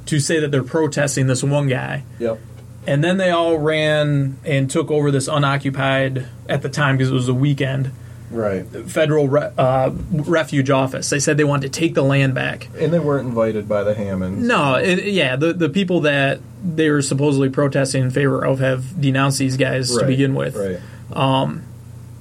to 0.07 0.19
say 0.19 0.39
that 0.39 0.51
they're 0.51 0.63
protesting 0.63 1.27
this 1.27 1.43
one 1.43 1.67
guy. 1.67 2.03
Yep. 2.19 2.39
And 2.85 3.01
then 3.01 3.15
they 3.17 3.29
all 3.29 3.57
ran 3.57 4.37
and 4.43 4.69
took 4.69 4.91
over 4.91 5.09
this 5.09 5.29
unoccupied, 5.29 6.27
at 6.49 6.61
the 6.61 6.69
time 6.69 6.97
because 6.97 7.11
it 7.11 7.13
was 7.13 7.29
a 7.29 7.33
weekend, 7.33 7.91
right 8.29 8.63
federal 8.87 9.29
re- 9.29 9.51
uh, 9.57 9.91
refuge 10.11 10.69
office. 10.69 11.09
They 11.09 11.19
said 11.19 11.37
they 11.37 11.45
wanted 11.45 11.71
to 11.71 11.79
take 11.79 11.93
the 11.93 12.01
land 12.01 12.35
back. 12.35 12.67
And 12.77 12.91
they 12.91 12.99
weren't 12.99 13.27
invited 13.27 13.69
by 13.69 13.83
the 13.83 13.93
Hammonds. 13.93 14.45
No, 14.45 14.75
it, 14.75 15.05
yeah, 15.05 15.37
the, 15.37 15.53
the 15.53 15.69
people 15.69 16.01
that 16.01 16.41
they 16.61 16.89
were 16.89 17.01
supposedly 17.01 17.49
protesting 17.49 18.03
in 18.03 18.11
favor 18.11 18.43
of 18.43 18.59
have 18.59 18.99
denounced 18.99 19.39
these 19.39 19.55
guys 19.55 19.93
right. 19.93 20.01
to 20.01 20.07
begin 20.07 20.35
with. 20.35 20.57
Right. 20.57 20.81
Um, 21.17 21.63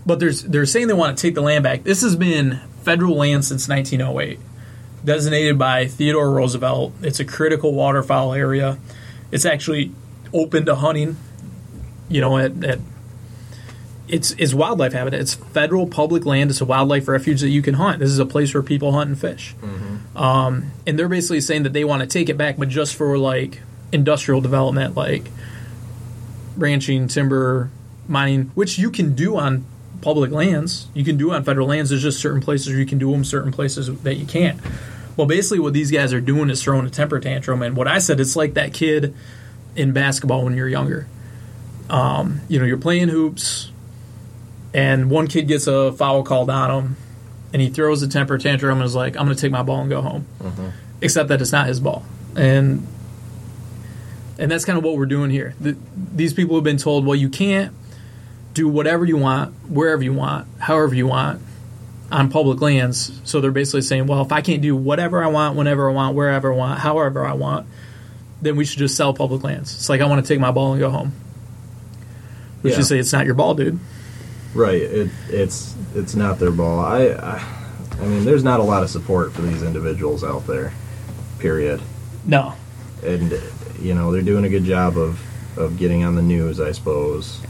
but 0.05 0.21
there's, 0.21 0.43
they're 0.43 0.67
saying 0.67 0.89
they 0.89 0.95
want 0.95 1.17
to 1.17 1.23
take 1.23 1.35
the 1.35 1.43
land 1.43 1.65
back. 1.65 1.85
This 1.85 2.03
has 2.03 2.17
been 2.17 2.61
federal 2.83 3.17
land 3.17 3.45
since 3.45 3.69
1908, 3.69 4.39
designated 5.05 5.59
by 5.59 5.87
Theodore 5.87 6.31
Roosevelt. 6.31 6.93
It's 7.03 7.21
a 7.21 7.25
critical 7.25 7.73
waterfowl 7.75 8.35
area. 8.35 8.79
It's 9.31 9.45
actually 9.45 9.93
open 10.33 10.67
to 10.67 10.75
hunting. 10.75 11.17
You 12.09 12.21
know, 12.21 12.37
at, 12.39 12.63
at 12.65 12.79
it's 14.09 14.33
it's 14.33 14.53
wildlife 14.53 14.93
habitat. 14.93 15.21
It's 15.21 15.35
federal 15.35 15.87
public 15.87 16.27
land. 16.27 16.51
It's 16.51 16.61
a 16.61 16.65
wildlife 16.65 17.09
refuge 17.09 17.41
that 17.41 17.49
you 17.49 17.63
can 17.63 17.75
hunt. 17.75 18.01
This 18.01 18.11
is 18.11 18.19
a 18.19 18.27
place 18.27 18.53
where 18.53 18.63
people 18.63 18.93
hunt 18.93 19.09
and 19.09 19.19
fish. 19.19 19.55
Mm-hmm. 19.63 20.17
Um, 20.17 20.73
and 20.87 20.99
they're 20.99 21.09
basically 21.09 21.41
saying 21.41 21.63
that 21.63 21.73
they 21.73 21.85
want 21.85 22.03
to 22.03 22.07
take 22.07 22.29
it 22.29 22.37
back, 22.37 22.59
but 22.59 22.69
just 22.69 22.95
for 22.95 23.17
like 23.17 23.61
industrial 23.91 24.41
development, 24.41 24.97
like 24.97 25.31
ranching, 26.57 27.09
timber, 27.09 27.71
mining, 28.07 28.51
which 28.55 28.79
you 28.79 28.91
can 28.91 29.15
do 29.15 29.37
on 29.37 29.65
public 30.03 30.33
lands. 30.33 30.89
You 30.93 31.05
can 31.05 31.17
do 31.17 31.33
it 31.33 31.37
on 31.37 31.45
federal 31.45 31.69
lands. 31.69 31.91
There's 31.91 32.03
just 32.03 32.21
certain 32.21 32.43
places 32.43 32.69
you 32.69 32.85
can 32.85 32.99
do 32.99 33.11
them, 33.13 33.25
certain 33.25 33.53
places 33.53 34.03
that 34.03 34.17
you 34.17 34.27
can't. 34.27 34.61
Well, 35.17 35.27
basically, 35.27 35.61
what 35.61 35.73
these 35.73 35.91
guys 35.91 36.13
are 36.13 36.21
doing 36.21 36.51
is 36.51 36.63
throwing 36.63 36.87
a 36.87 36.91
temper 36.91 37.21
tantrum. 37.21 37.63
And 37.63 37.77
what 37.77 37.89
I 37.89 37.99
said, 37.99 38.21
it's 38.21 38.37
like 38.37 38.55
that 38.55 38.75
kid 38.75 39.15
in 39.77 39.93
basketball 39.93 40.45
when 40.45 40.55
you're 40.55 40.69
younger. 40.69 41.07
Um, 41.89 42.41
you 42.49 42.59
know, 42.59 42.65
you're 42.65 42.79
playing 42.79 43.09
hoops, 43.09 43.71
and 44.75 45.11
one 45.11 45.27
kid 45.27 45.49
gets 45.49 45.67
a 45.67 45.93
foul 45.93 46.23
called 46.23 46.51
on 46.51 46.71
him, 46.71 46.97
and 47.53 47.63
he 47.63 47.69
throws 47.69 48.03
a 48.03 48.09
temper 48.09 48.39
tantrum 48.39 48.79
and 48.79 48.85
is 48.85 48.95
like, 48.95 49.17
"I'm 49.17 49.27
going 49.27 49.37
to 49.37 49.41
take 49.41 49.53
my 49.53 49.63
ball 49.63 49.81
and 49.81 49.91
go 49.91 50.01
home," 50.01 50.27
mm-hmm. 50.41 50.69
except 51.01 51.29
that 51.29 51.43
it's 51.43 51.53
not 51.53 51.67
his 51.67 51.81
ball, 51.81 52.05
and 52.35 52.87
and 54.39 54.51
that's 54.51 54.65
kind 54.65 54.79
of 54.79 54.85
what 54.85 54.97
we're 54.97 55.07
doing 55.07 55.31
here. 55.31 55.55
The, 55.61 55.77
these 55.95 56.33
people 56.33 56.55
have 56.57 56.65
been 56.65 56.79
told, 56.79 57.05
"Well, 57.05 57.17
you 57.17 57.29
can't 57.29 57.75
do 58.55 58.69
whatever 58.69 59.05
you 59.05 59.17
want, 59.17 59.55
wherever 59.69 60.03
you 60.03 60.13
want, 60.13 60.47
however 60.59 60.95
you 60.95 61.07
want." 61.07 61.41
On 62.11 62.29
public 62.29 62.61
lands, 62.61 63.11
so 63.25 63.41
they're 63.41 63.51
basically 63.51 63.81
saying, 63.81 64.07
"Well, 64.07 64.21
if 64.21 64.33
I 64.33 64.43
can't 64.43 64.61
do 64.61 64.77
whatever 64.77 65.25
I 65.25 65.29
want, 65.29 65.57
whenever 65.57 65.89
I 65.89 65.95
want, 65.95 66.15
wherever 66.15 66.53
I 66.53 66.57
want, 66.57 66.79
however 66.81 67.25
I 67.27 67.33
want, 67.33 67.67
then 68.43 68.57
we 68.57 68.67
should 68.67 68.79
just 68.81 68.97
sell 68.97 69.15
public 69.15 69.43
lands." 69.43 69.73
It's 69.75 69.89
like 69.89 70.03
I 70.03 70.07
want 70.07 70.23
to 70.23 70.29
take 70.29 70.39
my 70.39 70.51
ball 70.51 70.73
and 70.73 70.81
go 70.81 70.91
home. 70.91 71.13
We 72.63 72.71
Yeah. 72.71 72.77
should 72.77 72.87
say 72.87 72.99
it's 72.99 73.13
not 73.15 73.25
your 73.25 73.35
ball, 73.35 73.55
dude. 73.55 73.79
Right. 74.55 74.83
It, 74.83 75.11
it's 75.31 75.75
it's 75.95 76.15
not 76.15 76.39
their 76.39 76.51
ball. 76.51 76.81
I, 76.81 77.07
I 77.07 77.43
I 78.01 78.05
mean, 78.07 78.25
there's 78.27 78.45
not 78.45 78.61
a 78.61 78.63
lot 78.63 78.83
of 78.83 78.91
support 78.91 79.33
for 79.33 79.41
these 79.43 79.63
individuals 79.63 80.23
out 80.23 80.47
there. 80.47 80.73
Period. 81.39 81.81
No, 82.27 82.53
And 83.05 83.33
you 83.81 83.95
know 83.95 84.13
they're 84.13 84.21
doing 84.23 84.45
a 84.45 84.49
good 84.51 84.65
job 84.65 84.99
of 84.99 85.19
of 85.57 85.79
getting 85.79 86.05
on 86.05 86.15
the 86.15 86.23
news, 86.23 86.61
I 86.61 86.73
suppose. 86.73 87.41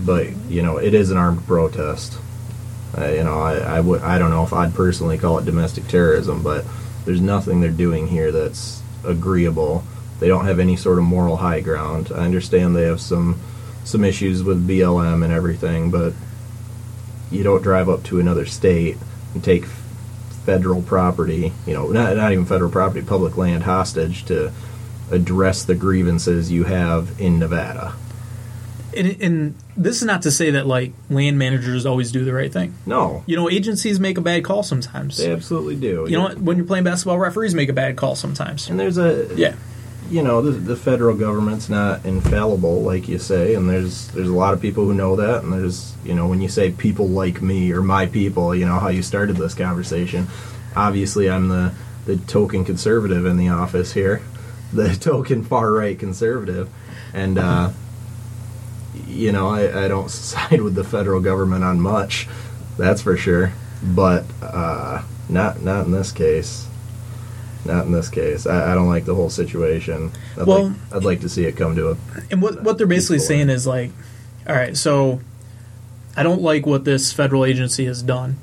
But 0.00 0.34
you 0.48 0.62
know 0.62 0.76
it 0.76 0.94
is 0.94 1.10
an 1.10 1.16
armed 1.16 1.46
protest. 1.46 2.18
Uh, 2.96 3.06
you 3.08 3.24
know 3.24 3.40
I 3.40 3.56
I 3.58 3.80
would 3.80 4.02
I 4.02 4.18
don't 4.18 4.30
know 4.30 4.44
if 4.44 4.52
I'd 4.52 4.74
personally 4.74 5.18
call 5.18 5.38
it 5.38 5.44
domestic 5.44 5.88
terrorism, 5.88 6.42
but 6.42 6.64
there's 7.04 7.20
nothing 7.20 7.60
they're 7.60 7.70
doing 7.70 8.08
here 8.08 8.32
that's 8.32 8.82
agreeable. 9.04 9.84
They 10.20 10.28
don't 10.28 10.46
have 10.46 10.58
any 10.58 10.76
sort 10.76 10.98
of 10.98 11.04
moral 11.04 11.36
high 11.36 11.60
ground. 11.60 12.10
I 12.14 12.24
understand 12.24 12.74
they 12.74 12.86
have 12.86 13.00
some 13.00 13.40
some 13.84 14.04
issues 14.04 14.42
with 14.42 14.66
BLM 14.66 15.22
and 15.24 15.32
everything, 15.32 15.90
but 15.90 16.12
you 17.30 17.42
don't 17.42 17.62
drive 17.62 17.88
up 17.88 18.02
to 18.04 18.20
another 18.20 18.46
state 18.46 18.96
and 19.34 19.42
take 19.42 19.64
federal 20.44 20.82
property, 20.82 21.52
you 21.66 21.74
know, 21.74 21.88
not, 21.88 22.16
not 22.16 22.32
even 22.32 22.44
federal 22.46 22.70
property, 22.70 23.04
public 23.04 23.36
land 23.36 23.64
hostage 23.64 24.24
to 24.24 24.52
address 25.10 25.64
the 25.64 25.74
grievances 25.74 26.50
you 26.50 26.64
have 26.64 27.20
in 27.20 27.38
Nevada. 27.38 27.94
and, 28.96 29.20
and 29.20 29.54
this 29.76 29.96
is 29.96 30.04
not 30.04 30.22
to 30.22 30.30
say 30.30 30.50
that 30.52 30.66
like 30.66 30.92
land 31.10 31.38
managers 31.38 31.84
always 31.86 32.10
do 32.12 32.24
the 32.24 32.32
right 32.32 32.52
thing. 32.52 32.74
No, 32.86 33.22
You 33.26 33.36
know, 33.36 33.50
agencies 33.50 34.00
make 34.00 34.18
a 34.18 34.20
bad 34.22 34.44
call 34.44 34.62
sometimes. 34.62 35.18
they 35.18 35.30
absolutely 35.32 35.76
do. 35.76 36.06
You 36.08 36.16
know, 36.16 36.22
what? 36.24 36.38
when 36.38 36.56
you're 36.56 36.66
playing 36.66 36.84
basketball, 36.84 37.18
referees 37.18 37.54
make 37.54 37.68
a 37.68 37.74
bad 37.74 37.96
call 37.96 38.14
sometimes. 38.16 38.68
and 38.68 38.78
there's 38.80 38.98
a 38.98 39.28
Yeah, 39.36 39.54
you 40.10 40.22
know 40.22 40.40
the, 40.40 40.52
the 40.52 40.76
federal 40.76 41.16
government's 41.16 41.68
not 41.68 42.04
infallible 42.04 42.80
like 42.82 43.08
you 43.08 43.18
say 43.18 43.54
and 43.54 43.68
there's 43.68 44.08
there's 44.08 44.28
a 44.28 44.32
lot 44.34 44.54
of 44.54 44.60
people 44.62 44.84
who 44.84 44.94
know 44.94 45.16
that 45.16 45.42
and 45.42 45.52
there's 45.52 45.94
you 46.04 46.14
know 46.14 46.28
when 46.28 46.40
you 46.40 46.48
say 46.48 46.70
people 46.70 47.08
like 47.08 47.42
me 47.42 47.72
or 47.72 47.82
my 47.82 48.06
people 48.06 48.54
you 48.54 48.64
know 48.64 48.78
how 48.78 48.88
you 48.88 49.02
started 49.02 49.36
this 49.36 49.54
conversation 49.54 50.28
obviously 50.76 51.28
i'm 51.28 51.48
the 51.48 51.72
the 52.04 52.16
token 52.18 52.64
conservative 52.64 53.26
in 53.26 53.36
the 53.36 53.48
office 53.48 53.94
here 53.94 54.22
the 54.72 54.94
token 54.94 55.42
far 55.42 55.72
right 55.72 55.98
conservative 55.98 56.70
and 57.12 57.36
uh 57.38 57.70
you 59.06 59.32
know 59.32 59.48
I, 59.48 59.84
I 59.84 59.88
don't 59.88 60.10
side 60.28 60.60
with 60.60 60.74
the 60.74 60.84
federal 60.84 61.20
government 61.20 61.64
on 61.64 61.80
much 61.80 62.28
that's 62.78 63.02
for 63.02 63.16
sure 63.16 63.52
but 63.82 64.24
uh 64.42 65.02
not 65.28 65.62
not 65.62 65.86
in 65.86 65.92
this 65.92 66.12
case 66.12 66.66
not 67.64 67.84
in 67.84 67.90
this 67.90 68.08
case. 68.08 68.46
I, 68.46 68.70
I 68.70 68.74
don't 68.76 68.86
like 68.88 69.06
the 69.06 69.14
whole 69.16 69.28
situation. 69.28 70.12
I'd 70.40 70.46
Well- 70.46 70.68
like, 70.68 70.76
I'd 70.94 71.04
like 71.04 71.20
to 71.22 71.28
see 71.28 71.46
it 71.46 71.56
come 71.56 71.74
to 71.74 71.90
a 71.90 71.96
And 72.30 72.40
what 72.40 72.62
what 72.62 72.78
they're 72.78 72.86
basically 72.86 73.16
Peaceful. 73.16 73.28
saying 73.28 73.50
is 73.50 73.66
like, 73.66 73.90
all 74.48 74.54
right, 74.54 74.76
so 74.76 75.20
I 76.16 76.22
don't 76.22 76.42
like 76.42 76.64
what 76.64 76.84
this 76.84 77.12
federal 77.12 77.44
agency 77.44 77.84
has 77.86 78.02
done. 78.02 78.36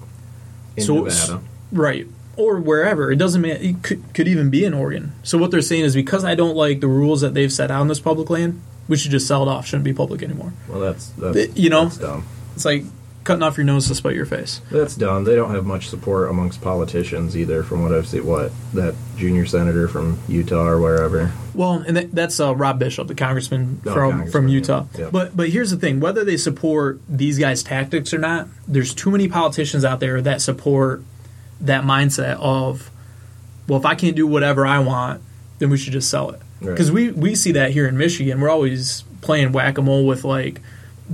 in 0.76 0.84
So- 0.84 1.04
Nevada. 1.06 1.40
Right. 1.72 2.06
Or 2.36 2.60
wherever. 2.60 3.14
It 3.14 3.16
doesn't 3.16 3.42
matter. 3.42 3.60
It 3.64 3.82
could, 3.82 4.04
could 4.14 4.28
even 4.28 4.50
be 4.50 4.66
in 4.66 4.74
Oregon. 4.74 5.14
So 5.24 5.38
what 5.38 5.52
they're 5.52 5.62
saying 5.62 5.86
is 5.86 5.96
because 5.96 6.26
I 6.26 6.36
don't 6.36 6.58
like 6.58 6.82
the 6.82 6.88
rules 6.90 7.22
that 7.22 7.34
they've 7.34 7.54
set 7.54 7.72
out 7.72 7.80
on 7.80 7.88
this 7.88 8.02
public 8.02 8.30
land, 8.30 8.62
we 8.88 8.98
should 8.98 9.12
just 9.12 9.28
sell 9.28 9.44
it 9.44 9.50
off. 9.50 9.66
Shouldn't 9.66 9.86
be 9.86 9.94
public 9.94 10.22
anymore. 10.24 10.54
Well, 10.68 10.80
that's, 10.80 11.10
that's 11.10 11.58
you 11.58 11.70
know? 11.70 11.86
that's 11.86 11.98
dumb. 11.98 12.26
It's 12.56 12.66
like 12.66 12.84
cutting 13.24 13.42
off 13.42 13.56
your 13.58 13.66
nose 13.66 13.88
to 13.88 13.96
spite 13.96 14.16
your 14.16 14.26
face. 14.26 14.60
That's 14.70 14.96
dumb. 14.96 15.24
They 15.24 15.36
don't 15.36 15.56
have 15.56 15.66
much 15.66 15.88
support 15.88 16.30
amongst 16.30 16.62
politicians 16.62 17.38
either, 17.38 17.64
from 17.64 17.82
what 17.82 17.94
I've 17.94 18.08
seen. 18.08 18.26
What 18.26 18.52
that 18.74 18.96
junior 19.16 19.46
senator 19.46 19.88
from 19.88 20.20
Utah 20.28 20.68
or 20.68 20.80
wherever. 20.80 21.32
Well, 21.54 21.76
and 21.76 21.96
that, 21.96 22.12
that's 22.12 22.40
uh, 22.40 22.54
Rob 22.56 22.80
Bishop, 22.80 23.08
the 23.08 23.16
congressman 23.16 23.82
Oh, 23.86 23.94
from 23.94 24.12
congressman, 24.12 24.32
from 24.32 24.48
yeah. 24.50 24.54
Utah. 24.56 24.86
Yeah. 24.98 25.10
But 25.12 25.38
but 25.38 25.50
here's 25.50 25.72
the 25.72 25.78
thing: 25.78 26.00
whether 26.00 26.24
they 26.24 26.38
support 26.38 27.00
these 27.08 27.40
guys' 27.40 27.64
tactics 27.64 28.14
or 28.14 28.18
not, 28.18 28.48
there's 28.68 28.94
too 28.94 29.10
many 29.10 29.28
politicians 29.28 29.86
out 29.86 30.00
there 30.00 30.22
that 30.22 30.42
support 30.42 31.02
that 31.62 31.86
mindset 31.86 32.38
of, 32.40 32.92
well, 33.70 33.80
if 33.80 33.86
I 33.86 33.96
can't 33.96 34.18
do 34.18 34.28
whatever 34.28 34.66
I 34.66 34.80
want, 34.80 35.22
then 35.60 35.70
we 35.70 35.78
should 35.78 35.94
just 35.94 36.10
sell 36.10 36.30
it. 36.32 36.42
Right. 36.64 36.72
Because 36.72 36.92
we 36.92 37.12
we 37.12 37.36
see 37.36 37.52
that 37.54 37.72
here 37.72 37.88
in 37.88 37.98
Michigan, 37.98 38.40
we're 38.40 38.50
always 38.50 39.04
playing 39.22 39.52
whack 39.52 39.78
a 39.78 39.82
mole 39.82 40.06
with 40.06 40.24
like 40.24 40.62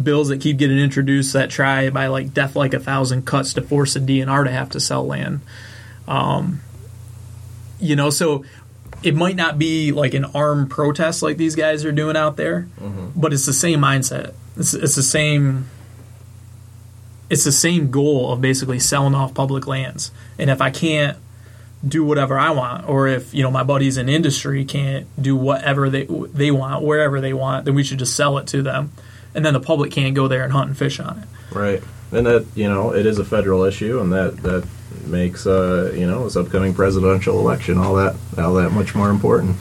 bills 0.01 0.29
that 0.29 0.39
keep 0.39 0.57
getting 0.57 0.77
introduced 0.79 1.33
that 1.33 1.49
try 1.49 1.89
by 1.89 2.07
like 2.07 2.33
death 2.33 2.55
like 2.55 2.73
a 2.73 2.79
thousand 2.79 3.25
cuts 3.25 3.53
to 3.55 3.61
force 3.61 3.95
a 3.95 3.99
DNR 3.99 4.45
to 4.45 4.51
have 4.51 4.69
to 4.69 4.79
sell 4.79 5.05
land. 5.05 5.41
Um, 6.07 6.61
you 7.79 7.95
know, 7.95 8.09
so 8.09 8.45
it 9.01 9.15
might 9.15 9.35
not 9.35 9.57
be 9.57 9.91
like 9.91 10.13
an 10.13 10.25
armed 10.25 10.69
protest 10.69 11.23
like 11.23 11.37
these 11.37 11.55
guys 11.55 11.85
are 11.85 11.91
doing 11.91 12.15
out 12.15 12.37
there, 12.37 12.67
but 13.15 13.33
it's 13.33 13.45
the 13.45 13.53
same 13.53 13.79
mindset. 13.79 14.33
It's, 14.57 14.73
it's 14.73 14.95
the 14.95 15.03
same. 15.03 15.69
It's 17.29 17.43
the 17.43 17.51
same 17.51 17.91
goal 17.91 18.33
of 18.33 18.41
basically 18.41 18.79
selling 18.79 19.15
off 19.15 19.33
public 19.33 19.67
lands, 19.67 20.11
and 20.37 20.49
if 20.49 20.61
I 20.61 20.71
can't 20.71 21.17
do 21.87 22.03
whatever 22.03 22.37
I 22.37 22.51
want, 22.51 22.87
or 22.89 23.07
if 23.07 23.33
you 23.33 23.43
know 23.43 23.51
my 23.51 23.63
buddies 23.63 23.97
in 23.97 24.09
industry 24.09 24.65
can't 24.65 25.07
do 25.21 25.35
whatever 25.35 25.89
they 25.89 26.05
they 26.05 26.51
want 26.51 26.83
wherever 26.83 27.21
they 27.21 27.33
want, 27.33 27.65
then 27.65 27.75
we 27.75 27.83
should 27.83 27.99
just 27.99 28.15
sell 28.15 28.37
it 28.37 28.47
to 28.47 28.61
them, 28.61 28.91
and 29.33 29.45
then 29.45 29.53
the 29.53 29.59
public 29.59 29.91
can't 29.91 30.15
go 30.15 30.27
there 30.27 30.43
and 30.43 30.51
hunt 30.51 30.69
and 30.69 30.77
fish 30.77 30.99
on 30.99 31.19
it. 31.19 31.55
Right, 31.55 31.81
and 32.11 32.25
that 32.25 32.45
you 32.55 32.67
know 32.67 32.93
it 32.93 33.05
is 33.05 33.17
a 33.17 33.25
federal 33.25 33.63
issue, 33.63 33.99
and 33.99 34.11
that 34.11 34.37
that 34.43 34.67
makes 35.05 35.47
uh, 35.47 35.93
you 35.95 36.05
know 36.05 36.25
this 36.25 36.35
upcoming 36.35 36.73
presidential 36.73 37.39
election 37.39 37.77
all 37.77 37.95
that 37.95 38.15
all 38.37 38.55
that 38.55 38.71
much 38.71 38.93
more 38.93 39.09
important. 39.09 39.55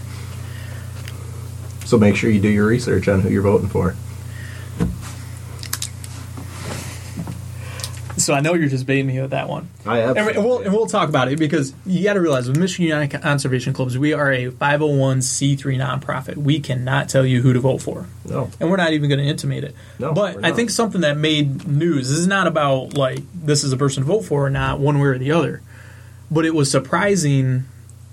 So 1.84 1.98
make 1.98 2.16
sure 2.16 2.30
you 2.30 2.40
do 2.40 2.48
your 2.48 2.66
research 2.66 3.08
on 3.08 3.20
who 3.20 3.30
you're 3.30 3.42
voting 3.42 3.68
for. 3.68 3.94
So 8.28 8.34
I 8.34 8.40
know 8.40 8.52
you're 8.52 8.68
just 8.68 8.84
baiting 8.84 9.06
me 9.06 9.18
with 9.22 9.30
that 9.30 9.48
one. 9.48 9.70
I 9.86 9.96
have. 9.98 10.18
And, 10.18 10.26
we- 10.26 10.34
and 10.34 10.44
we'll 10.44 10.58
and 10.58 10.70
we'll 10.74 10.86
talk 10.86 11.08
about 11.08 11.32
it 11.32 11.38
because 11.38 11.72
you 11.86 12.04
got 12.04 12.12
to 12.12 12.20
realize 12.20 12.46
with 12.46 12.58
Michigan 12.58 12.84
United 12.88 13.22
Conservation 13.22 13.72
Clubs, 13.72 13.96
we 13.96 14.12
are 14.12 14.30
a 14.30 14.50
501c3 14.50 15.78
nonprofit. 15.78 16.36
We 16.36 16.60
cannot 16.60 17.08
tell 17.08 17.24
you 17.24 17.40
who 17.40 17.54
to 17.54 17.60
vote 17.60 17.78
for, 17.80 18.04
no, 18.28 18.50
and 18.60 18.70
we're 18.70 18.76
not 18.76 18.92
even 18.92 19.08
going 19.08 19.18
to 19.18 19.24
intimate 19.24 19.64
it. 19.64 19.74
No, 19.98 20.12
but 20.12 20.34
we're 20.34 20.40
I 20.44 20.48
not. 20.50 20.56
think 20.56 20.68
something 20.68 21.00
that 21.00 21.16
made 21.16 21.66
news. 21.66 22.10
This 22.10 22.18
is 22.18 22.26
not 22.26 22.46
about 22.46 22.98
like 22.98 23.20
this 23.34 23.64
is 23.64 23.72
a 23.72 23.78
person 23.78 24.02
to 24.02 24.06
vote 24.06 24.26
for 24.26 24.44
or 24.44 24.50
not, 24.50 24.78
one 24.78 24.98
way 24.98 25.08
or 25.08 25.16
the 25.18 25.32
other. 25.32 25.62
But 26.30 26.44
it 26.44 26.54
was 26.54 26.70
surprising 26.70 27.64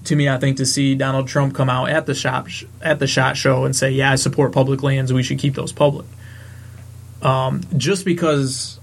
to 0.05 0.15
me, 0.15 0.29
I 0.29 0.37
think, 0.37 0.55
to 0.57 0.65
see 0.65 0.95
Donald 0.95 1.27
Trump 1.27 1.53
come 1.53 1.69
out 1.69 1.89
at 1.89 2.05
the 2.05 2.15
shop 2.15 2.47
at 2.81 2.99
the 2.99 3.07
shot 3.07 3.35
show 3.35 3.65
and 3.65 3.75
say, 3.75 3.91
"Yeah, 3.91 4.11
I 4.13 4.15
support 4.15 4.53
public 4.53 4.81
lands. 4.81 5.11
We 5.11 5.23
should 5.23 5.39
keep 5.39 5.55
those 5.55 5.73
public." 5.73 6.05
Um, 7.21 7.63
just 7.75 8.05
because 8.05 8.79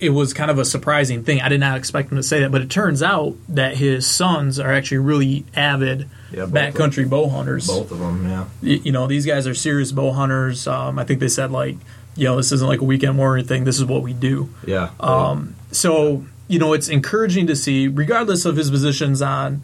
it 0.00 0.10
was 0.10 0.32
kind 0.32 0.50
of 0.50 0.58
a 0.58 0.64
surprising 0.64 1.24
thing. 1.24 1.40
I 1.40 1.48
did 1.48 1.60
not 1.60 1.76
expect 1.76 2.10
him 2.12 2.16
to 2.18 2.22
say 2.22 2.40
that, 2.40 2.52
but 2.52 2.60
it 2.62 2.70
turns 2.70 3.02
out 3.02 3.34
that 3.48 3.76
his 3.76 4.06
sons 4.06 4.60
are 4.60 4.72
actually 4.72 4.98
really 4.98 5.44
avid 5.56 6.08
Yeah, 6.32 6.44
backcountry 6.46 7.08
bow 7.08 7.28
hunters. 7.28 7.66
both 7.66 7.90
of 7.90 7.98
them. 7.98 8.24
Yeah, 8.28 8.44
You 8.62 8.92
know, 8.92 9.06
these 9.08 9.26
guys 9.26 9.46
are 9.46 9.54
serious 9.54 9.90
bow 9.92 10.12
hunters. 10.12 10.66
Um, 10.68 10.98
I 10.98 11.04
think 11.04 11.18
they 11.20 11.28
said 11.28 11.50
like, 11.50 11.76
you 12.14 12.24
know, 12.24 12.36
this 12.36 12.52
isn't 12.52 12.66
like 12.68 12.80
a 12.80 12.84
weekend 12.84 13.18
warrior 13.18 13.42
thing. 13.44 13.64
This 13.64 13.78
is 13.78 13.84
what 13.84 14.02
we 14.02 14.12
do. 14.12 14.48
yeah. 14.66 14.90
Um, 15.00 15.54
so 15.72 16.24
you 16.48 16.58
know, 16.58 16.72
it's 16.72 16.88
encouraging 16.88 17.46
to 17.48 17.54
see, 17.54 17.88
regardless 17.88 18.44
of 18.46 18.56
his 18.56 18.70
positions 18.70 19.20
on 19.20 19.62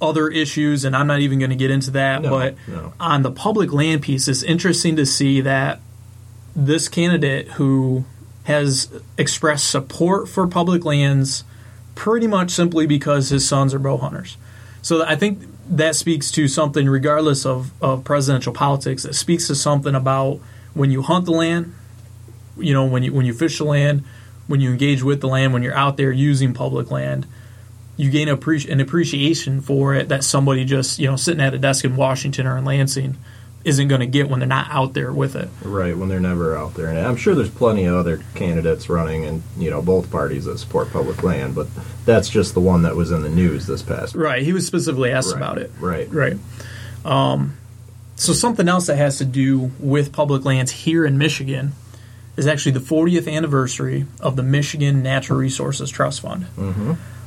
other 0.00 0.28
issues, 0.28 0.84
and 0.84 0.96
I'm 0.96 1.06
not 1.06 1.20
even 1.20 1.38
going 1.38 1.50
to 1.50 1.56
get 1.56 1.70
into 1.70 1.90
that. 1.92 2.22
No, 2.22 2.30
but 2.30 2.54
no. 2.66 2.92
on 2.98 3.22
the 3.22 3.30
public 3.30 3.72
land 3.72 4.02
piece, 4.02 4.26
it's 4.28 4.42
interesting 4.42 4.96
to 4.96 5.04
see 5.06 5.40
that 5.42 5.80
this 6.56 6.88
candidate 6.88 7.48
who 7.52 8.04
has 8.44 8.90
expressed 9.18 9.70
support 9.70 10.28
for 10.28 10.46
public 10.46 10.84
lands 10.84 11.44
pretty 11.94 12.26
much 12.26 12.50
simply 12.50 12.86
because 12.86 13.30
his 13.30 13.46
sons 13.46 13.74
are 13.74 13.78
bow 13.78 13.96
hunters. 13.96 14.36
So 14.82 15.04
I 15.04 15.16
think 15.16 15.42
that 15.68 15.96
speaks 15.96 16.30
to 16.32 16.46
something, 16.46 16.88
regardless 16.88 17.46
of, 17.46 17.72
of 17.82 18.04
presidential 18.04 18.52
politics, 18.52 19.04
it 19.04 19.14
speaks 19.14 19.46
to 19.46 19.54
something 19.54 19.94
about 19.94 20.40
when 20.74 20.90
you 20.90 21.02
hunt 21.02 21.24
the 21.24 21.32
land, 21.32 21.74
you 22.58 22.74
know, 22.74 22.84
when 22.84 23.02
you 23.02 23.12
when 23.12 23.24
you 23.24 23.32
fish 23.32 23.58
the 23.58 23.64
land, 23.64 24.04
when 24.46 24.60
you 24.60 24.70
engage 24.70 25.02
with 25.02 25.20
the 25.20 25.28
land, 25.28 25.52
when 25.52 25.62
you're 25.62 25.74
out 25.74 25.96
there 25.96 26.12
using 26.12 26.52
public 26.52 26.90
land, 26.90 27.26
you 27.96 28.10
gain 28.10 28.28
an 28.28 28.80
appreciation 28.80 29.60
for 29.60 29.94
it 29.94 30.08
that 30.08 30.22
somebody 30.22 30.64
just 30.64 30.98
you 30.98 31.06
know 31.06 31.16
sitting 31.16 31.40
at 31.40 31.54
a 31.54 31.58
desk 31.58 31.84
in 31.84 31.96
Washington 31.96 32.46
or 32.46 32.58
in 32.58 32.64
Lansing 32.64 33.16
isn't 33.64 33.88
going 33.88 34.00
to 34.00 34.06
get 34.06 34.28
when 34.28 34.40
they're 34.40 34.48
not 34.48 34.68
out 34.70 34.92
there 34.92 35.12
with 35.12 35.34
it. 35.34 35.48
Right 35.62 35.96
when 35.96 36.08
they're 36.08 36.20
never 36.20 36.56
out 36.56 36.74
there, 36.74 36.88
and 36.88 36.98
I'm 36.98 37.16
sure 37.16 37.34
there's 37.34 37.50
plenty 37.50 37.84
of 37.86 37.96
other 37.96 38.22
candidates 38.34 38.88
running, 38.88 39.24
and 39.24 39.42
you 39.56 39.70
know 39.70 39.80
both 39.82 40.10
parties 40.10 40.44
that 40.44 40.58
support 40.58 40.92
public 40.92 41.22
land, 41.22 41.54
but 41.54 41.66
that's 42.04 42.28
just 42.28 42.54
the 42.54 42.60
one 42.60 42.82
that 42.82 42.94
was 42.94 43.10
in 43.10 43.22
the 43.22 43.30
news 43.30 43.66
this 43.66 43.82
past. 43.82 44.14
Right. 44.14 44.42
He 44.42 44.52
was 44.52 44.66
specifically 44.66 45.10
asked 45.10 45.32
Right, 45.32 45.36
about 45.38 45.58
it. 45.58 45.72
Right. 45.80 46.08
Right. 46.12 46.36
Um, 47.04 47.56
so 48.16 48.32
something 48.32 48.68
else 48.68 48.86
that 48.86 48.96
has 48.96 49.18
to 49.18 49.24
do 49.24 49.72
with 49.80 50.12
public 50.12 50.44
lands 50.44 50.70
here 50.70 51.04
in 51.04 51.18
Michigan 51.18 51.72
is 52.36 52.46
actually 52.46 52.72
the 52.72 52.80
40th 52.80 53.32
anniversary 53.32 54.06
of 54.20 54.36
the 54.36 54.42
Michigan 54.42 55.02
Natural 55.02 55.38
Resources 55.38 55.90
Trust 55.90 56.20
Fund. 56.20 56.46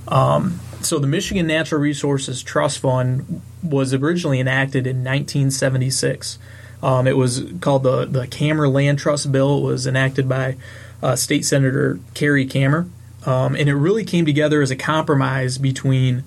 Um, 0.07 0.59
so 0.81 0.99
the 0.99 1.07
Michigan 1.07 1.47
Natural 1.47 1.81
Resources 1.81 2.43
Trust 2.43 2.79
Fund 2.79 3.41
was 3.63 3.93
originally 3.93 4.39
enacted 4.39 4.87
in 4.87 4.97
1976. 4.97 6.39
Um, 6.81 7.07
it 7.07 7.17
was 7.17 7.43
called 7.59 7.83
the 7.83 8.05
the 8.05 8.27
Kammer 8.27 8.71
Land 8.71 8.99
Trust 8.99 9.31
Bill. 9.31 9.57
It 9.57 9.61
was 9.61 9.87
enacted 9.87 10.29
by 10.29 10.57
uh, 11.01 11.15
State 11.15 11.45
Senator 11.45 11.99
Kerry 12.13 12.45
Kammer, 12.45 12.89
um, 13.25 13.55
and 13.55 13.67
it 13.67 13.75
really 13.75 14.05
came 14.05 14.25
together 14.25 14.61
as 14.61 14.69
a 14.69 14.75
compromise 14.75 15.57
between 15.57 16.23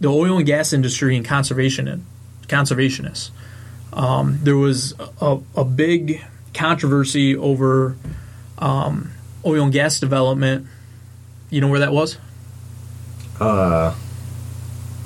the 0.00 0.08
oil 0.08 0.36
and 0.38 0.46
gas 0.46 0.72
industry 0.72 1.16
and 1.16 1.24
conservation 1.24 2.04
conservationists. 2.48 3.30
Um, 3.92 4.40
there 4.42 4.56
was 4.56 4.92
a, 5.20 5.38
a 5.54 5.64
big 5.64 6.24
controversy 6.52 7.36
over 7.36 7.96
um, 8.58 9.12
oil 9.46 9.64
and 9.64 9.72
gas 9.72 10.00
development. 10.00 10.66
You 11.50 11.60
know 11.60 11.68
where 11.68 11.80
that 11.80 11.92
was? 11.92 12.18
Uh, 13.40 13.94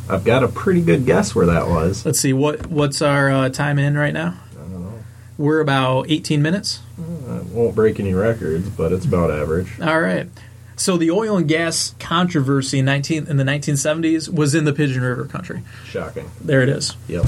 I've 0.09 0.25
got 0.25 0.43
a 0.43 0.49
pretty 0.49 0.81
good 0.81 1.05
guess 1.07 1.35
where 1.35 1.47
that 1.47 1.69
was. 1.69 2.05
Let's 2.05 2.21
see 2.21 2.33
what 2.33 2.67
what's 2.67 3.03
our 3.03 3.31
uh, 3.31 3.49
time 3.51 3.79
in 3.79 3.97
right 3.97 4.13
now. 4.13 4.39
I 4.53 4.55
don't 4.57 4.83
know. 4.83 5.05
We're 5.37 5.61
about 5.61 6.11
18 6.11 6.41
minutes. 6.43 6.81
It 6.99 7.45
won't 7.47 7.75
break 7.75 8.01
any 8.01 8.15
records, 8.15 8.69
but 8.71 8.93
it's 8.93 9.05
about 9.05 9.31
average. 9.31 9.81
All 9.81 10.01
right. 10.01 10.29
So 10.77 10.97
the 10.97 11.11
oil 11.11 11.37
and 11.37 11.49
gas 11.49 11.95
controversy 11.99 12.79
in 12.79 12.85
19 12.85 13.27
in 13.27 13.37
the 13.37 13.45
1970s 13.45 14.33
was 14.33 14.55
in 14.55 14.65
the 14.65 14.73
Pigeon 14.73 15.03
River 15.03 15.25
country. 15.25 15.63
Shocking. 15.85 16.31
There 16.41 16.63
it 16.63 16.69
is. 16.69 16.97
Yep. 17.09 17.27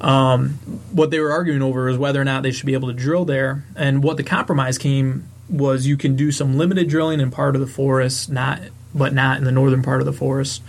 Um, 0.00 0.50
what 0.92 1.10
they 1.10 1.20
were 1.20 1.32
arguing 1.32 1.62
over 1.62 1.88
is 1.88 1.98
whether 1.98 2.20
or 2.20 2.24
not 2.24 2.42
they 2.42 2.52
should 2.52 2.66
be 2.66 2.74
able 2.74 2.88
to 2.88 2.94
drill 2.94 3.24
there. 3.24 3.64
And 3.76 4.02
what 4.02 4.16
the 4.16 4.22
compromise 4.22 4.78
came 4.78 5.28
was 5.48 5.86
you 5.86 5.96
can 5.96 6.16
do 6.16 6.32
some 6.32 6.56
limited 6.56 6.88
drilling 6.88 7.20
in 7.20 7.30
part 7.30 7.54
of 7.54 7.60
the 7.60 7.66
forest, 7.66 8.30
not 8.30 8.60
but 8.94 9.12
not 9.12 9.38
in 9.38 9.44
the 9.44 9.52
northern 9.52 9.82
part 9.82 10.00
of 10.00 10.06
the 10.06 10.12
forest. 10.12 10.62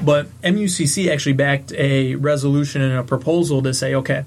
But 0.00 0.26
MUCC 0.42 1.10
actually 1.10 1.34
backed 1.34 1.72
a 1.72 2.16
resolution 2.16 2.82
and 2.82 2.98
a 2.98 3.04
proposal 3.04 3.62
to 3.62 3.72
say, 3.72 3.94
okay, 3.94 4.24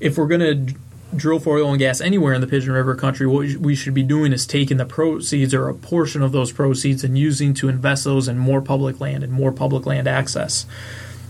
if 0.00 0.16
we're 0.16 0.26
going 0.26 0.40
to 0.68 0.74
drill 1.14 1.40
for 1.40 1.58
oil 1.58 1.70
and 1.70 1.78
gas 1.78 2.00
anywhere 2.00 2.32
in 2.32 2.40
the 2.40 2.46
Pigeon 2.46 2.72
River 2.72 2.94
country, 2.94 3.26
what 3.26 3.56
we 3.56 3.74
should 3.74 3.94
be 3.94 4.02
doing 4.02 4.32
is 4.32 4.46
taking 4.46 4.76
the 4.76 4.86
proceeds 4.86 5.52
or 5.52 5.68
a 5.68 5.74
portion 5.74 6.22
of 6.22 6.32
those 6.32 6.52
proceeds 6.52 7.04
and 7.04 7.18
using 7.18 7.52
to 7.54 7.68
invest 7.68 8.04
those 8.04 8.28
in 8.28 8.38
more 8.38 8.62
public 8.62 9.00
land 9.00 9.22
and 9.22 9.32
more 9.32 9.52
public 9.52 9.84
land 9.86 10.08
access. 10.08 10.66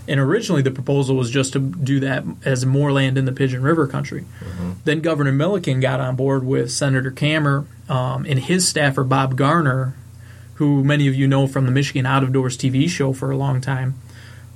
And 0.07 0.19
originally, 0.19 0.61
the 0.61 0.71
proposal 0.71 1.15
was 1.15 1.29
just 1.29 1.53
to 1.53 1.59
do 1.59 1.99
that 2.01 2.23
as 2.43 2.65
more 2.65 2.91
land 2.91 3.17
in 3.17 3.25
the 3.25 3.31
Pigeon 3.31 3.61
River 3.61 3.87
country. 3.87 4.25
Then 4.83 5.01
Governor 5.01 5.31
Milliken 5.31 5.79
got 5.79 5.99
on 5.99 6.15
board 6.15 6.43
with 6.43 6.71
Senator 6.71 7.11
Kammer 7.11 7.65
um, 7.89 8.25
and 8.25 8.39
his 8.39 8.67
staffer, 8.67 9.03
Bob 9.03 9.35
Garner, 9.35 9.95
who 10.61 10.83
many 10.83 11.07
of 11.07 11.15
you 11.15 11.27
know 11.27 11.47
from 11.47 11.65
the 11.65 11.71
Michigan 11.71 12.05
Out 12.05 12.21
of 12.21 12.31
Doors 12.31 12.55
TV 12.55 12.87
show 12.87 13.13
for 13.13 13.31
a 13.31 13.35
long 13.35 13.61
time. 13.61 13.95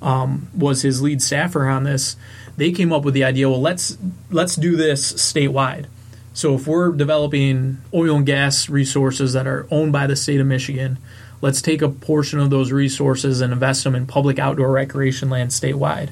um, 0.02 0.50
was 0.56 0.84
his 0.84 1.02
lead 1.02 1.20
staffer 1.20 1.68
on 1.68 1.84
this. 1.84 2.15
They 2.58 2.72
came 2.72 2.94
up 2.94 3.04
with 3.04 3.15
the 3.15 3.24
idea. 3.24 3.50
Well, 3.50 3.60
let's 3.62 3.98
let's 4.30 4.56
do 4.56 4.76
this 4.76 5.13
statewide. 5.13 5.88
So 6.34 6.54
if 6.56 6.68
we're 6.68 6.91
developing 6.91 7.80
oil 7.94 8.18
and 8.18 8.26
gas 8.26 8.70
resources 8.70 9.34
that 9.34 9.48
are 9.48 9.68
owned 9.72 9.91
by 9.94 10.06
the 10.06 10.15
state 10.15 10.39
of 10.39 10.46
Michigan, 10.46 11.00
let's 11.41 11.62
take 11.62 11.82
a 11.82 11.89
portion 11.89 12.39
of 12.39 12.50
those 12.52 12.72
resources 12.72 13.41
and 13.41 13.52
invest 13.52 13.84
them 13.84 13.96
in 13.96 14.06
public 14.06 14.38
outdoor 14.38 14.72
recreation 14.72 15.30
land 15.30 15.50
statewide. 15.52 16.10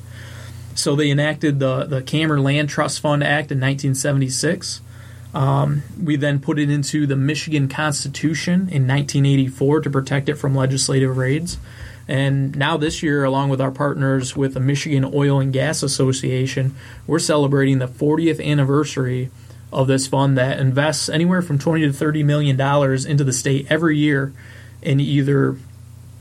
So 0.76 0.96
they 0.96 1.12
enacted 1.12 1.60
the 1.60 1.84
the 1.86 2.02
Kammer 2.02 2.42
Land 2.42 2.70
Trust 2.70 3.00
Fund 3.00 3.24
Act 3.24 3.52
in 3.52 3.60
1976. 3.60 4.82
Um, 5.34 5.82
we 6.02 6.16
then 6.16 6.40
put 6.40 6.60
it 6.60 6.70
into 6.70 7.08
the 7.08 7.16
Michigan 7.16 7.68
Constitution 7.68 8.54
in 8.70 8.88
1984 8.88 9.82
to 9.82 9.90
protect 9.90 10.30
it 10.30 10.36
from 10.36 10.56
legislative 10.56 11.18
raids. 11.18 11.58
And 12.08 12.56
now 12.56 12.78
this 12.78 13.02
year, 13.02 13.24
along 13.24 13.50
with 13.50 13.62
our 13.62 13.72
partners 13.72 14.36
with 14.36 14.54
the 14.54 14.60
Michigan 14.60 15.10
Oil 15.14 15.40
and 15.40 15.54
Gas 15.54 15.84
Association, 15.84 16.76
we're 17.08 17.20
celebrating 17.20 17.80
the 17.80 17.88
40th 17.88 18.44
anniversary 18.46 19.32
of 19.72 19.88
this 19.88 20.06
fund 20.06 20.38
that 20.38 20.60
invests 20.60 21.10
anywhere 21.10 21.42
from 21.42 21.58
20 21.58 21.88
to 21.88 21.94
30 21.94 22.24
million 22.24 22.56
dollars 22.56 23.06
into 23.06 23.24
the 23.24 23.34
state 23.34 23.66
every 23.70 23.98
year 23.98 24.34
in 24.82 25.00
either 25.00 25.58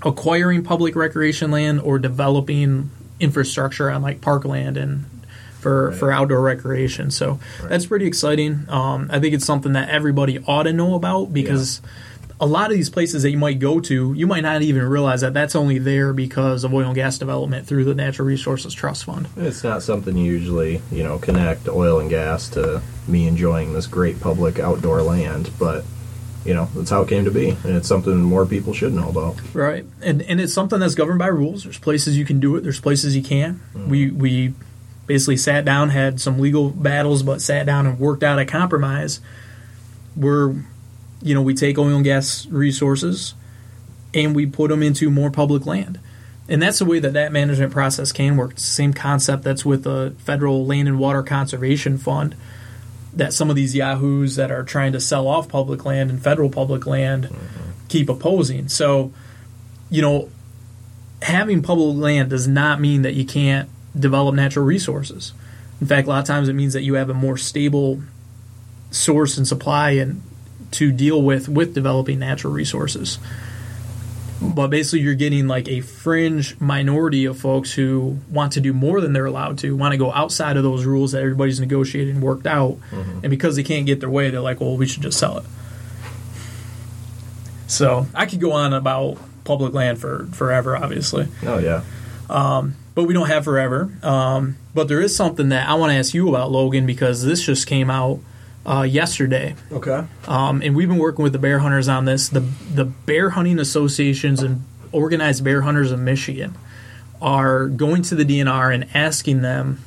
acquiring 0.03 0.65
public 0.65 0.97
recreation 0.97 1.51
land 1.51 1.81
or 1.81 1.99
developing 1.99 2.91
infrastructure 3.21 3.91
on 3.91 4.03
like 4.03 4.21
parkland 4.21 4.77
and 4.77 5.05
for, 5.63 5.89
Right. 5.91 5.97
for 5.99 6.13
outdoor 6.13 6.41
recreation. 6.43 7.11
So 7.11 7.39
Right. 7.61 7.71
that's 7.71 7.87
pretty 7.87 8.07
exciting. 8.07 8.67
Um, 8.69 9.09
I 9.11 9.19
think 9.21 9.35
it's 9.35 9.47
something 9.47 9.73
that 9.73 9.89
everybody 9.89 10.39
ought 10.47 10.65
to 10.65 10.73
know 10.73 10.95
about 10.95 11.33
because 11.33 11.81
a 12.41 12.47
lot 12.47 12.71
of 12.73 12.77
these 12.77 12.91
places 12.91 13.23
that 13.23 13.31
you 13.31 13.39
might 13.39 13.61
go 13.61 13.79
to, 13.79 14.13
you 14.15 14.27
might 14.27 14.41
not 14.43 14.63
even 14.63 14.83
realize 14.83 15.21
that 15.21 15.33
that's 15.33 15.55
only 15.55 15.79
there 15.79 16.13
because 16.13 16.65
of 16.65 16.75
oil 16.75 16.87
and 16.87 16.95
gas 16.97 17.17
development 17.17 17.67
through 17.69 17.85
the 17.85 17.95
Natural 17.95 18.27
Resources 18.27 18.75
Trust 18.75 19.05
Fund. 19.05 19.29
It's 19.37 19.63
not 19.63 19.83
something 19.85 20.17
you 20.17 20.33
usually, 20.33 20.83
you 20.91 21.05
know, 21.05 21.19
connect 21.19 21.69
oil 21.69 22.01
and 22.01 22.11
gas 22.11 22.49
to 22.51 22.83
me 23.07 23.29
enjoying 23.29 23.75
this 23.75 23.87
great 23.87 24.21
public 24.21 24.59
outdoor 24.59 25.03
land, 25.03 25.51
but 25.59 25.85
you 26.45 26.53
know, 26.55 26.69
that's 26.75 26.91
how 26.91 27.03
it 27.03 27.09
came 27.09 27.25
to 27.25 27.31
be, 27.31 27.51
and 27.63 27.77
it's 27.77 27.87
something 27.87 28.21
more 28.21 28.45
people 28.45 28.73
should 28.75 28.93
know 28.93 29.09
about. 29.09 29.37
Right, 29.55 29.85
and 30.01 30.23
and 30.23 30.41
it's 30.41 30.53
something 30.53 30.81
that's 30.81 30.97
governed 30.97 31.21
by 31.21 31.29
rules. 31.29 31.63
There's 31.63 31.79
places 31.79 32.19
you 32.19 32.25
can 32.25 32.41
do 32.41 32.57
it. 32.57 32.63
There's 32.65 32.81
places 32.81 33.15
you 33.15 33.23
can't. 33.23 33.61
We 33.87 34.11
we 34.11 34.53
basically 35.07 35.37
sat 35.37 35.65
down, 35.65 35.91
had 35.91 36.21
some 36.21 36.39
legal 36.39 36.71
battles, 36.71 37.23
but 37.23 37.41
sat 37.41 37.67
down 37.67 37.87
and 37.87 37.99
worked 37.99 38.23
out 38.23 38.39
a 38.39 38.45
compromise. 38.45 39.21
Where, 40.15 40.55
you 41.23 41.35
know, 41.35 41.43
we 41.43 41.55
take 41.55 41.79
oil 41.79 41.97
and 41.97 42.05
gas 42.05 42.47
resources, 42.47 43.35
and 44.13 44.35
we 44.35 44.47
put 44.47 44.69
them 44.69 44.83
into 44.83 45.11
more 45.11 45.31
public 45.31 45.65
land, 45.65 45.99
and 46.49 46.61
that's 46.61 46.79
the 46.79 46.85
way 46.85 46.99
that 46.99 47.15
that 47.15 47.33
management 47.33 47.73
process 47.73 48.13
can 48.13 48.37
work. 48.37 48.53
It's 48.53 48.65
the 48.65 48.71
same 48.71 48.93
concept 48.93 49.43
that's 49.43 49.65
with 49.65 49.85
the 49.85 50.15
federal 50.19 50.67
Land 50.67 50.89
and 50.89 50.99
Water 50.99 51.23
Conservation 51.23 51.97
Fund. 51.99 52.37
That 53.15 53.35
some 53.35 53.51
of 53.51 53.57
these 53.57 53.75
yahoos 53.75 54.37
that 54.37 54.51
are 54.51 54.63
trying 54.63 54.93
to 54.93 55.01
sell 55.01 55.29
off 55.29 55.47
public 55.47 55.85
land 55.85 56.09
and 56.11 56.23
federal 56.23 56.49
public 56.49 56.87
land 56.87 57.25
mm-hmm. 57.25 57.71
keep 57.89 58.09
opposing. 58.09 58.69
So, 58.69 59.13
you 59.91 60.01
know, 60.01 60.31
having 61.21 61.63
public 61.63 61.97
land 61.99 62.31
does 62.31 62.49
not 62.49 62.81
mean 62.81 63.03
that 63.03 63.13
you 63.13 63.27
can't 63.27 63.69
develop 63.99 64.35
natural 64.35 64.65
resources. 64.65 65.33
In 65.81 65.87
fact, 65.87 66.07
a 66.07 66.11
lot 66.11 66.21
of 66.21 66.27
times 66.27 66.49
it 66.49 66.55
means 66.55 66.73
that 66.75 66.83
you 66.83 66.95
have 66.95 67.11
a 67.11 67.15
more 67.15 67.37
stable 67.37 68.03
source 68.91 69.37
and 69.37 69.49
supply 69.49 69.93
and 69.93 70.23
to 70.73 70.93
deal 70.93 71.21
with 71.21 71.49
with 71.49 71.75
developing 71.75 72.19
natural 72.19 72.53
resources. 72.53 73.19
But 74.41 74.69
basically, 74.69 75.01
you're 75.01 75.15
getting 75.15 75.47
like 75.47 75.69
a 75.69 75.81
fringe 75.81 76.59
minority 76.61 77.27
of 77.27 77.39
folks 77.39 77.73
who 77.73 78.19
want 78.29 78.53
to 78.55 78.61
do 78.61 78.73
more 78.73 79.01
than 79.01 79.13
they're 79.13 79.27
allowed 79.27 79.59
to, 79.59 79.77
want 79.77 79.93
to 79.93 79.99
go 79.99 80.13
outside 80.13 80.57
of 80.57 80.65
those 80.65 80.85
rules 80.85 81.13
that 81.13 81.23
everybody's 81.23 81.61
negotiated 81.61 82.15
and 82.15 82.23
worked 82.25 82.47
out. 82.47 82.79
Mm-hmm. 82.91 83.21
And 83.23 83.31
because 83.31 83.55
they 83.55 83.63
can't 83.63 83.87
get 83.87 84.01
their 84.01 84.11
way, 84.11 84.31
they're 84.31 84.41
like, 84.41 84.61
well, 84.61 84.77
we 84.77 84.87
should 84.87 85.03
just 85.03 85.19
sell 85.19 85.39
it. 85.39 85.45
So 87.69 88.07
I 88.15 88.27
could 88.27 88.41
go 88.41 88.53
on 88.53 88.73
about 88.73 89.19
public 89.45 89.73
land 89.75 89.99
for 89.99 90.27
forever, 90.33 90.77
obviously, 90.77 91.29
Oh 91.45 91.59
yeah, 91.59 91.83
um, 92.29 92.75
but 92.95 93.05
we 93.05 93.15
don't 93.15 93.29
have 93.29 93.45
forever. 93.45 93.91
Um, 94.03 94.57
but 94.75 94.89
there 94.89 95.01
is 95.01 95.15
something 95.15 95.49
that 95.51 95.69
I 95.69 95.75
want 95.75 95.93
to 95.93 95.97
ask 95.97 96.15
you 96.15 96.29
about, 96.29 96.51
Logan, 96.51 96.87
because 96.87 97.25
this 97.25 97.43
just 97.45 97.67
came 97.67 97.91
out 97.91 98.21
uh, 98.65 98.83
yesterday, 98.83 99.55
Okay. 99.73 100.05
um, 100.29 100.63
and 100.63 100.77
we've 100.77 100.89
been 100.89 100.99
working 100.99 101.23
with 101.25 101.33
the 101.33 101.39
bear 101.39 101.59
hunters 101.59 101.89
on 101.89 102.05
this. 102.05 102.29
The 102.29 102.41
the 102.41 102.85
bear 102.85 103.31
hunting 103.31 103.59
associations 103.59 104.41
and 104.43 104.63
organized 104.93 105.43
bear 105.43 105.63
hunters 105.63 105.91
of 105.91 105.99
Michigan 105.99 106.55
are 107.21 107.67
going 107.67 108.03
to 108.03 108.15
the 108.15 108.25
DNR 108.25 108.73
and 108.75 108.87
asking 108.95 109.43
them 109.43 109.81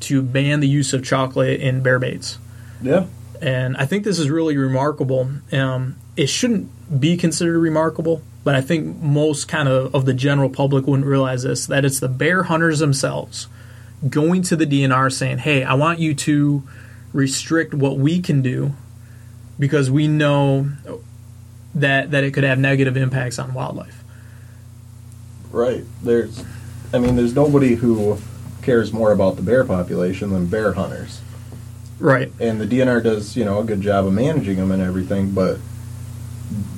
to 0.00 0.20
ban 0.22 0.58
the 0.60 0.68
use 0.68 0.92
of 0.92 1.04
chocolate 1.04 1.60
in 1.60 1.80
bear 1.82 1.98
baits. 2.00 2.38
Yeah. 2.82 3.06
and 3.40 3.76
I 3.76 3.86
think 3.86 4.02
this 4.04 4.18
is 4.18 4.28
really 4.30 4.56
remarkable. 4.56 5.30
Um, 5.52 5.96
it 6.16 6.26
shouldn't 6.28 7.00
be 7.00 7.16
considered 7.16 7.58
remarkable, 7.58 8.20
but 8.44 8.54
I 8.54 8.60
think 8.60 8.96
most 9.00 9.48
kind 9.48 9.68
of 9.68 9.94
of 9.94 10.04
the 10.04 10.14
general 10.14 10.48
public 10.48 10.86
wouldn't 10.86 11.06
realize 11.06 11.42
this 11.42 11.66
that 11.66 11.84
it's 11.84 12.00
the 12.00 12.08
bear 12.08 12.44
hunters 12.44 12.80
themselves 12.80 13.48
going 14.08 14.42
to 14.42 14.56
the 14.56 14.66
DNR 14.66 15.12
saying, 15.12 15.38
"Hey, 15.38 15.62
I 15.62 15.74
want 15.74 15.98
you 15.98 16.14
to 16.14 16.62
restrict 17.12 17.74
what 17.74 17.98
we 17.98 18.20
can 18.20 18.42
do 18.42 18.72
because 19.58 19.90
we 19.90 20.08
know 20.08 20.70
that 21.74 22.10
that 22.10 22.24
it 22.24 22.32
could 22.32 22.44
have 22.44 22.58
negative 22.58 22.96
impacts 22.96 23.38
on 23.38 23.54
wildlife." 23.54 24.02
Right. 25.52 25.84
There's, 26.02 26.42
I 26.94 26.98
mean, 26.98 27.16
there's 27.16 27.34
nobody 27.34 27.74
who 27.74 28.18
cares 28.62 28.92
more 28.92 29.12
about 29.12 29.36
the 29.36 29.42
bear 29.42 29.64
population 29.64 30.30
than 30.30 30.46
bear 30.46 30.72
hunters. 30.72 31.20
Right. 31.98 32.32
And 32.40 32.60
the 32.60 32.66
DNR 32.66 33.02
does, 33.02 33.36
you 33.36 33.44
know, 33.44 33.60
a 33.60 33.64
good 33.64 33.80
job 33.80 34.06
of 34.06 34.12
managing 34.12 34.56
them 34.56 34.72
and 34.72 34.82
everything, 34.82 35.32
but 35.32 35.58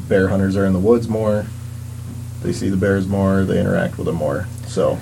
bear 0.09 0.29
hunters 0.29 0.57
are 0.57 0.65
in 0.65 0.73
the 0.73 0.79
woods 0.79 1.09
more. 1.09 1.47
They 2.43 2.53
see 2.53 2.69
the 2.69 2.77
bears 2.77 3.07
more, 3.07 3.45
they 3.45 3.61
interact 3.61 3.97
with 3.97 4.07
them 4.07 4.17
more. 4.17 4.47
So 4.67 4.99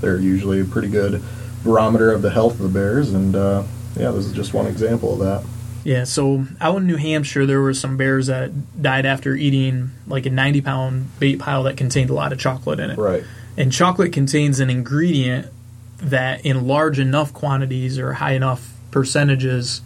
they're 0.00 0.18
usually 0.18 0.60
a 0.60 0.64
pretty 0.64 0.88
good 0.88 1.22
barometer 1.62 2.12
of 2.12 2.22
the 2.22 2.30
health 2.30 2.54
of 2.54 2.60
the 2.60 2.68
bears, 2.68 3.12
and 3.12 3.34
uh, 3.34 3.64
yeah, 3.96 4.10
this 4.10 4.26
is 4.26 4.32
just 4.32 4.54
one 4.54 4.66
example 4.66 5.12
of 5.14 5.18
that. 5.20 5.44
Yeah, 5.84 6.04
so 6.04 6.44
out 6.60 6.76
in 6.76 6.86
New 6.86 6.96
Hampshire, 6.96 7.46
there 7.46 7.60
were 7.60 7.74
some 7.74 7.96
bears 7.96 8.26
that 8.26 8.82
died 8.82 9.06
after 9.06 9.34
eating 9.34 9.90
like 10.06 10.26
a 10.26 10.30
90 10.30 10.60
pound 10.60 11.18
bait 11.18 11.38
pile 11.38 11.62
that 11.64 11.76
contained 11.76 12.10
a 12.10 12.14
lot 12.14 12.32
of 12.32 12.38
chocolate 12.38 12.80
in 12.80 12.90
it. 12.90 12.98
Right. 12.98 13.24
And 13.56 13.72
chocolate 13.72 14.12
contains 14.12 14.60
an 14.60 14.70
ingredient 14.70 15.46
that, 15.98 16.44
in 16.44 16.66
large 16.66 16.98
enough 16.98 17.32
quantities 17.32 17.98
or 17.98 18.12
high 18.12 18.34
enough 18.34 18.72
percentages, 18.90 19.80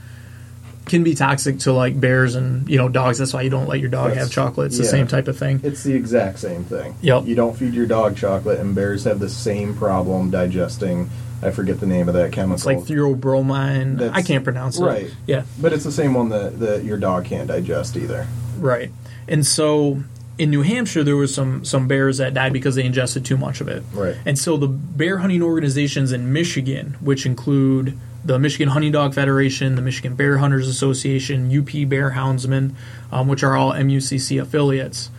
can 0.86 1.04
be 1.04 1.14
toxic 1.14 1.60
to 1.60 1.72
like 1.72 1.98
bears 2.00 2.34
and 2.34 2.68
you 2.68 2.76
know 2.78 2.88
dogs. 2.88 3.18
That's 3.18 3.32
why 3.32 3.42
you 3.42 3.50
don't 3.50 3.68
let 3.68 3.80
your 3.80 3.88
dog 3.90 4.08
That's- 4.08 4.24
have 4.26 4.32
chocolate. 4.32 4.66
It's 4.68 4.78
the 4.78 4.84
same 4.84 5.06
type 5.06 5.28
of 5.28 5.38
thing. 5.38 5.60
It's 5.62 5.82
the 5.84 5.94
exact 5.94 6.38
same 6.40 6.64
thing. 6.64 6.94
Yep. 7.02 7.26
You 7.26 7.34
don't 7.34 7.56
feed 7.56 7.74
your 7.74 7.86
dog 7.86 8.16
chocolate, 8.16 8.58
and 8.58 8.74
bears 8.74 9.04
have 9.04 9.20
the 9.20 9.28
same 9.28 9.74
problem 9.74 10.30
digesting. 10.30 11.10
I 11.44 11.50
forget 11.50 11.80
the 11.80 11.86
name 11.86 12.08
of 12.08 12.14
that 12.14 12.30
chemical. 12.32 12.54
It's 12.54 12.66
like 12.66 12.78
theobromine. 12.78 13.98
That's- 13.98 14.16
I 14.16 14.22
can't 14.22 14.44
pronounce 14.44 14.78
it. 14.78 14.84
right. 14.84 15.10
Yeah. 15.26 15.42
But 15.60 15.72
it's 15.72 15.84
the 15.84 15.92
same 15.92 16.14
one 16.14 16.28
that, 16.28 16.60
that 16.60 16.84
your 16.84 16.98
dog 16.98 17.24
can't 17.24 17.48
digest 17.48 17.96
either. 17.96 18.26
Right. 18.58 18.92
And 19.26 19.44
so 19.46 20.02
in 20.38 20.50
New 20.50 20.62
Hampshire, 20.62 21.02
there 21.04 21.16
was 21.16 21.34
some 21.34 21.64
some 21.64 21.88
bears 21.88 22.18
that 22.18 22.32
died 22.34 22.52
because 22.52 22.74
they 22.76 22.84
ingested 22.84 23.24
too 23.24 23.36
much 23.36 23.60
of 23.60 23.68
it. 23.68 23.82
Right. 23.92 24.16
And 24.24 24.38
so 24.38 24.56
the 24.56 24.68
bear 24.68 25.18
hunting 25.18 25.42
organizations 25.42 26.12
in 26.12 26.32
Michigan, 26.32 26.96
which 27.00 27.26
include 27.26 27.98
the 28.24 28.38
Michigan 28.38 28.68
Hunting 28.68 28.92
Dog 28.92 29.14
Federation, 29.14 29.74
the 29.74 29.82
Michigan 29.82 30.14
Bear 30.14 30.38
Hunters 30.38 30.68
Association, 30.68 31.46
UP 31.56 31.88
Bear 31.88 32.12
Houndsmen, 32.12 32.74
um, 33.10 33.28
which 33.28 33.42
are 33.42 33.56
all 33.56 33.72
MUCC 33.72 34.40
affiliates, 34.40 35.10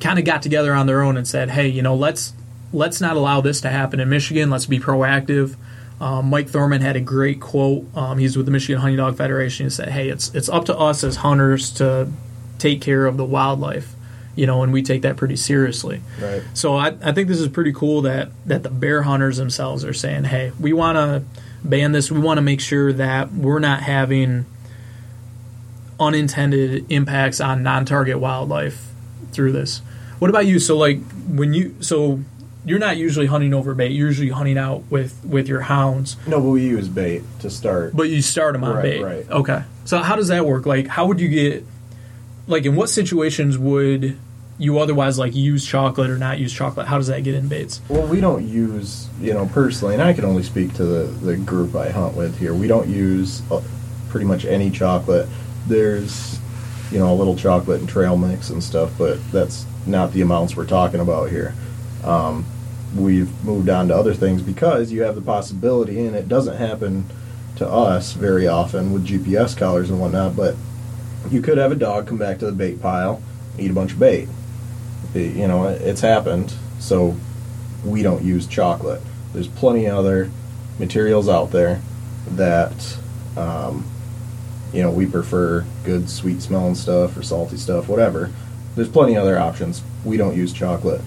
kind 0.00 0.18
of 0.18 0.24
got 0.24 0.42
together 0.42 0.74
on 0.74 0.86
their 0.86 1.02
own 1.02 1.16
and 1.16 1.26
said, 1.26 1.50
"Hey, 1.50 1.68
you 1.68 1.82
know, 1.82 1.94
let's 1.94 2.34
let's 2.72 3.00
not 3.00 3.16
allow 3.16 3.40
this 3.40 3.60
to 3.62 3.70
happen 3.70 4.00
in 4.00 4.08
Michigan. 4.08 4.50
Let's 4.50 4.66
be 4.66 4.78
proactive." 4.78 5.56
Um, 6.00 6.30
Mike 6.30 6.48
Thorman 6.48 6.80
had 6.80 6.96
a 6.96 7.00
great 7.00 7.40
quote. 7.40 7.84
Um, 7.94 8.18
he's 8.18 8.36
with 8.36 8.46
the 8.46 8.52
Michigan 8.52 8.80
Hunting 8.80 8.96
Dog 8.96 9.16
Federation. 9.16 9.66
He 9.66 9.70
said, 9.70 9.88
"Hey, 9.88 10.08
it's 10.08 10.34
it's 10.34 10.48
up 10.48 10.66
to 10.66 10.76
us 10.76 11.04
as 11.04 11.16
hunters 11.16 11.70
to 11.72 12.08
take 12.58 12.82
care 12.82 13.06
of 13.06 13.16
the 13.16 13.24
wildlife, 13.24 13.94
you 14.34 14.46
know, 14.46 14.62
and 14.62 14.72
we 14.72 14.82
take 14.82 15.02
that 15.02 15.16
pretty 15.16 15.36
seriously." 15.36 16.02
Right. 16.20 16.42
So 16.52 16.76
I, 16.76 16.94
I 17.02 17.12
think 17.12 17.28
this 17.28 17.40
is 17.40 17.48
pretty 17.48 17.72
cool 17.72 18.02
that 18.02 18.30
that 18.46 18.62
the 18.62 18.70
bear 18.70 19.02
hunters 19.02 19.38
themselves 19.38 19.84
are 19.84 19.94
saying, 19.94 20.24
"Hey, 20.24 20.52
we 20.60 20.72
want 20.72 20.96
to 20.96 21.40
ban 21.64 21.92
this. 21.92 22.10
We 22.10 22.20
want 22.20 22.38
to 22.38 22.42
make 22.42 22.60
sure 22.60 22.92
that 22.92 23.32
we're 23.32 23.58
not 23.58 23.82
having 23.82 24.46
unintended 25.98 26.86
impacts 26.90 27.40
on 27.40 27.62
non-target 27.62 28.18
wildlife 28.18 28.88
through 29.32 29.52
this." 29.52 29.82
What 30.18 30.28
about 30.28 30.46
you? 30.46 30.58
So 30.58 30.76
like 30.76 31.00
when 31.28 31.54
you 31.54 31.74
so 31.80 32.20
you're 32.66 32.78
not 32.78 32.98
usually 32.98 33.26
hunting 33.26 33.54
over 33.54 33.74
bait. 33.74 33.92
You're 33.92 34.08
usually 34.08 34.28
hunting 34.28 34.58
out 34.58 34.82
with 34.90 35.18
with 35.24 35.48
your 35.48 35.62
hounds, 35.62 36.16
No, 36.26 36.40
but 36.40 36.48
we 36.50 36.62
use 36.62 36.88
bait 36.88 37.22
to 37.40 37.48
start. 37.48 37.96
but 37.96 38.10
you 38.10 38.20
start 38.20 38.52
them 38.52 38.64
on 38.64 38.76
Right, 38.76 38.82
bait. 38.82 39.02
right. 39.02 39.30
Okay. 39.30 39.62
So 39.86 39.98
how 39.98 40.14
does 40.16 40.28
that 40.28 40.44
work? 40.46 40.66
Like 40.66 40.86
how 40.86 41.06
would 41.06 41.20
you 41.20 41.28
get 41.28 41.64
like 42.46 42.66
in 42.66 42.76
what 42.76 42.90
situations 42.90 43.56
would 43.56 44.18
you 44.60 44.78
otherwise 44.78 45.18
like 45.18 45.34
use 45.34 45.64
chocolate 45.66 46.10
or 46.10 46.18
not 46.18 46.38
use 46.38 46.52
chocolate? 46.52 46.86
How 46.86 46.98
does 46.98 47.06
that 47.06 47.24
get 47.24 47.34
in 47.34 47.48
baits? 47.48 47.80
Well, 47.88 48.06
we 48.06 48.20
don't 48.20 48.46
use, 48.46 49.08
you 49.20 49.32
know, 49.32 49.46
personally, 49.46 49.94
and 49.94 50.02
I 50.02 50.12
can 50.12 50.24
only 50.24 50.42
speak 50.42 50.74
to 50.74 50.84
the, 50.84 51.04
the 51.04 51.36
group 51.36 51.74
I 51.74 51.88
hunt 51.88 52.14
with 52.14 52.38
here. 52.38 52.54
We 52.54 52.68
don't 52.68 52.88
use 52.88 53.42
uh, 53.50 53.62
pretty 54.10 54.26
much 54.26 54.44
any 54.44 54.70
chocolate. 54.70 55.28
There's, 55.66 56.38
you 56.92 56.98
know, 56.98 57.12
a 57.12 57.16
little 57.16 57.36
chocolate 57.36 57.80
and 57.80 57.88
trail 57.88 58.18
mix 58.18 58.50
and 58.50 58.62
stuff, 58.62 58.92
but 58.98 59.18
that's 59.32 59.64
not 59.86 60.12
the 60.12 60.20
amounts 60.20 60.56
we're 60.56 60.66
talking 60.66 61.00
about 61.00 61.30
here. 61.30 61.54
Um, 62.04 62.44
we've 62.94 63.32
moved 63.44 63.70
on 63.70 63.88
to 63.88 63.96
other 63.96 64.12
things 64.12 64.42
because 64.42 64.92
you 64.92 65.02
have 65.02 65.14
the 65.14 65.22
possibility, 65.22 66.04
and 66.04 66.14
it 66.14 66.28
doesn't 66.28 66.56
happen 66.56 67.06
to 67.56 67.66
us 67.66 68.12
very 68.12 68.46
often 68.46 68.92
with 68.92 69.06
GPS 69.06 69.56
collars 69.56 69.90
and 69.90 70.00
whatnot, 70.00 70.36
but 70.36 70.54
you 71.30 71.40
could 71.40 71.58
have 71.58 71.72
a 71.72 71.76
dog 71.76 72.06
come 72.06 72.18
back 72.18 72.38
to 72.38 72.46
the 72.46 72.52
bait 72.52 72.80
pile, 72.80 73.22
eat 73.58 73.70
a 73.70 73.74
bunch 73.74 73.92
of 73.92 73.98
bait. 73.98 74.28
You 75.14 75.48
know, 75.48 75.64
it's 75.64 76.00
happened. 76.00 76.54
So 76.78 77.16
we 77.84 78.02
don't 78.02 78.22
use 78.22 78.46
chocolate. 78.46 79.02
There's 79.32 79.48
plenty 79.48 79.86
of 79.86 79.98
other 79.98 80.30
materials 80.78 81.28
out 81.28 81.50
there 81.50 81.80
that, 82.30 82.96
um, 83.36 83.88
you 84.72 84.82
know, 84.82 84.90
we 84.90 85.06
prefer 85.06 85.64
good 85.84 86.08
sweet 86.08 86.42
smelling 86.42 86.74
stuff 86.74 87.16
or 87.16 87.22
salty 87.22 87.56
stuff, 87.56 87.88
whatever. 87.88 88.30
There's 88.76 88.88
plenty 88.88 89.14
of 89.14 89.22
other 89.22 89.38
options. 89.38 89.82
We 90.04 90.16
don't 90.16 90.36
use 90.36 90.52
chocolate. 90.52 91.00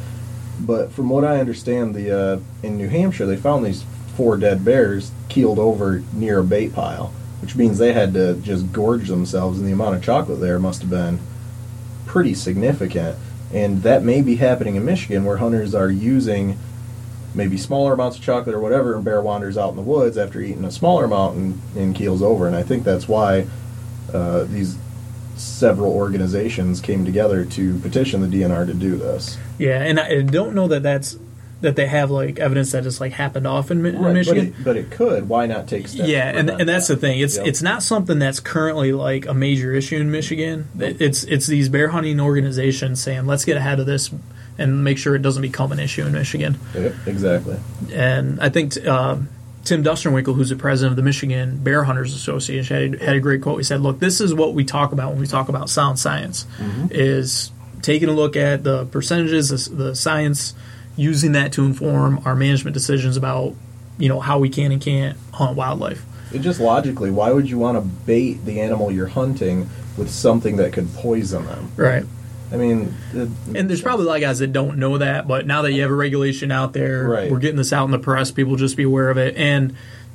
But 0.60 0.92
from 0.92 1.10
what 1.10 1.24
I 1.24 1.40
understand, 1.40 1.96
the 1.96 2.18
uh, 2.18 2.40
in 2.62 2.78
New 2.78 2.88
Hampshire 2.90 3.26
they 3.26 3.38
found 3.38 3.66
these 3.66 3.84
four 4.16 4.38
dead 4.38 4.64
bears 4.64 5.12
keeled 5.28 5.60
over 5.60 6.04
near 6.14 6.40
a 6.40 6.44
bait 6.44 6.74
pile, 6.74 7.12
which 7.42 7.56
means 7.56 7.78
they 7.78 7.94
had 7.94 8.14
to 8.14 8.36
just 8.36 8.72
gorge 8.72 9.08
themselves, 9.08 9.58
and 9.58 9.68
the 9.68 9.74
amount 9.74 9.96
of 9.96 10.04
chocolate 10.04 10.40
there 10.40 10.60
must 10.60 10.82
have 10.82 10.90
been 10.90 11.20
pretty 12.06 12.34
significant. 12.34 13.18
And 13.54 13.84
that 13.84 14.04
may 14.04 14.22
be 14.22 14.38
happening 14.38 14.76
in 14.76 14.86
Michigan, 14.86 15.26
where 15.26 15.38
hunters 15.38 15.76
are 15.76 15.90
using 15.90 16.58
maybe 17.36 17.58
smaller 17.58 17.94
amounts 17.94 18.18
of 18.18 18.24
chocolate 18.24 18.56
or 18.56 18.60
whatever, 18.60 18.96
and 18.96 19.04
bear 19.04 19.22
wanders 19.22 19.58
out 19.58 19.70
in 19.70 19.76
the 19.76 19.82
woods 19.82 20.18
after 20.18 20.40
eating 20.42 20.64
a 20.64 20.72
smaller 20.72 21.06
amount 21.06 21.36
and, 21.36 21.62
and 21.76 21.96
keels 21.96 22.22
over. 22.22 22.48
And 22.48 22.56
I 22.56 22.64
think 22.64 22.84
that's 22.84 23.08
why 23.08 23.48
uh, 24.12 24.44
these 24.46 24.78
several 25.36 25.92
organizations 25.92 26.80
came 26.80 27.06
together 27.06 27.44
to 27.44 27.80
petition 27.80 28.22
the 28.22 28.28
DNR 28.28 28.68
to 28.68 28.74
do 28.74 28.96
this. 28.96 29.38
Yeah, 29.58 29.82
and 29.82 30.00
I 30.00 30.22
don't 30.22 30.54
know 30.54 30.68
that 30.68 30.84
that's 30.84 31.18
that 31.64 31.76
they 31.76 31.88
have 31.88 32.12
like 32.12 32.40
evidence 32.40 32.72
that 32.74 32.86
it's 32.86 33.02
like 33.02 33.12
happened 33.14 33.48
off 33.48 33.72
in, 33.72 33.84
in 33.86 34.02
But 34.02 34.14
Michigan. 34.14 34.48
it, 34.48 34.64
but 34.64 34.78
it 34.78 34.92
could. 34.92 35.28
Why 35.28 35.46
not 35.48 35.68
take 35.68 35.88
steps? 35.88 36.08
yeah, 36.08 36.30
and 36.38 36.50
and 36.50 36.70
that's 36.70 36.88
the 36.88 36.96
thing. 36.96 37.20
It's 37.20 37.38
Yep. 37.38 37.48
it's 37.48 37.62
not 37.62 37.82
something 37.84 38.20
that's 38.20 38.40
currently 38.40 38.94
like 38.94 39.26
a 39.26 39.34
major 39.34 39.74
issue 39.74 39.98
in 39.98 40.12
Michigan. 40.12 40.68
It's 40.80 41.24
it's 41.24 41.48
these 41.48 41.70
bear 41.70 41.88
hunting 41.90 42.20
organizations 42.20 43.02
saying 43.02 43.26
let's 43.26 43.46
get 43.46 43.58
ahead 43.58 43.80
of 43.80 43.86
this 43.86 44.12
and 44.58 44.84
make 44.84 44.98
sure 45.00 45.16
it 45.16 45.22
doesn't 45.24 45.42
become 45.42 45.72
an 45.72 45.80
issue 45.80 46.06
in 46.06 46.12
Michigan. 46.14 46.60
Yep, 46.76 46.94
exactly. 47.08 47.58
And 47.92 48.40
I 48.40 48.50
think 48.50 48.86
um, 48.86 49.30
Tim 49.64 49.84
Dusterwinkle, 49.84 50.36
who's 50.36 50.50
the 50.50 50.56
president 50.56 50.92
of 50.92 50.98
the 50.98 51.02
Michigan 51.04 51.58
Bear 51.64 51.84
Hunters 51.86 52.14
Association, 52.14 52.92
had, 52.94 53.02
had 53.02 53.16
a 53.16 53.20
great 53.20 53.42
quote. 53.42 53.58
He 53.58 53.64
said, 53.64 53.80
"Look, 53.82 54.00
this 54.00 54.22
is 54.22 54.34
what 54.34 54.54
we 54.54 54.64
talk 54.66 54.92
about 54.92 55.12
when 55.12 55.20
we 55.22 55.28
talk 55.28 55.50
about 55.50 55.70
sound 55.70 55.98
science: 55.98 56.46
is 56.92 57.52
taking 57.82 58.10
a 58.10 58.14
look 58.14 58.36
at 58.36 58.64
the 58.64 58.86
percentages, 58.86 59.50
the, 59.70 59.76
the 59.76 59.96
science, 59.96 60.54
using 60.96 61.32
that 61.34 61.52
to 61.54 61.66
inform 61.66 62.22
our 62.26 62.36
management 62.36 62.74
decisions 62.74 63.18
about 63.18 63.54
you 63.98 64.10
know 64.10 64.20
how 64.20 64.40
we 64.40 64.50
can 64.50 64.72
and 64.72 64.82
can't 64.82 65.18
hunt 65.34 65.56
wildlife." 65.56 66.06
It 66.32 66.40
just 66.40 66.60
logically, 66.60 67.12
why 67.12 67.32
would 67.32 67.50
you 67.50 67.60
want 67.60 67.78
to 67.78 67.82
bait 67.82 68.44
the 68.46 68.60
animal 68.60 68.92
you're 68.92 69.08
hunting 69.08 69.70
with 69.98 70.10
something 70.10 70.56
that 70.58 70.74
could 70.74 70.92
poison 70.96 71.46
them? 71.46 71.72
Right. 71.78 72.06
I 72.52 72.56
mean, 72.58 72.94
it, 73.14 73.30
And 73.56 73.70
there's 73.70 73.82
probably 73.82 74.06
a 74.06 74.08
lot 74.10 74.16
of 74.16 74.22
guys 74.22 74.40
that 74.40 74.52
don't 74.54 74.78
know 74.78 74.98
that, 75.00 75.28
but 75.28 75.46
now 75.48 75.62
that 75.64 75.74
you 75.74 75.82
have 75.84 75.92
a 75.92 75.96
regulation 75.96 76.52
out 76.52 76.74
there, 76.74 77.08
Right. 77.08 77.32
we're 77.32 77.40
getting 77.40 77.58
this 77.58 77.72
out 77.74 77.86
in 77.86 77.92
the 77.92 78.00
press. 78.00 78.32
People 78.32 78.56
just 78.56 78.76
be 78.78 78.84
aware 78.84 79.10
of 79.10 79.18
it. 79.18 79.36
And 79.38 79.74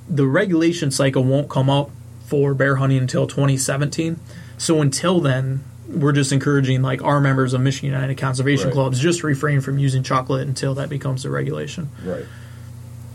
the 0.08 0.26
regulation 0.26 0.90
cycle 0.90 1.24
won't 1.24 1.48
come 1.48 1.68
up 1.70 1.90
for 2.26 2.54
bear 2.54 2.76
hunting 2.76 2.98
until 2.98 3.26
2017. 3.26 4.18
So 4.56 4.80
until 4.80 5.20
then, 5.20 5.60
we're 5.88 6.12
just 6.12 6.32
encouraging 6.32 6.82
like 6.82 7.02
our 7.02 7.20
members 7.20 7.54
of 7.54 7.60
Michigan 7.60 7.90
United 7.92 8.16
Conservation 8.18 8.66
Right. 8.66 8.74
Clubs 8.74 9.00
just 9.00 9.22
refrain 9.22 9.60
from 9.60 9.78
using 9.78 10.02
chocolate 10.02 10.46
until 10.46 10.74
that 10.74 10.88
becomes 10.90 11.24
a 11.24 11.30
regulation. 11.30 11.88
right. 12.04 12.24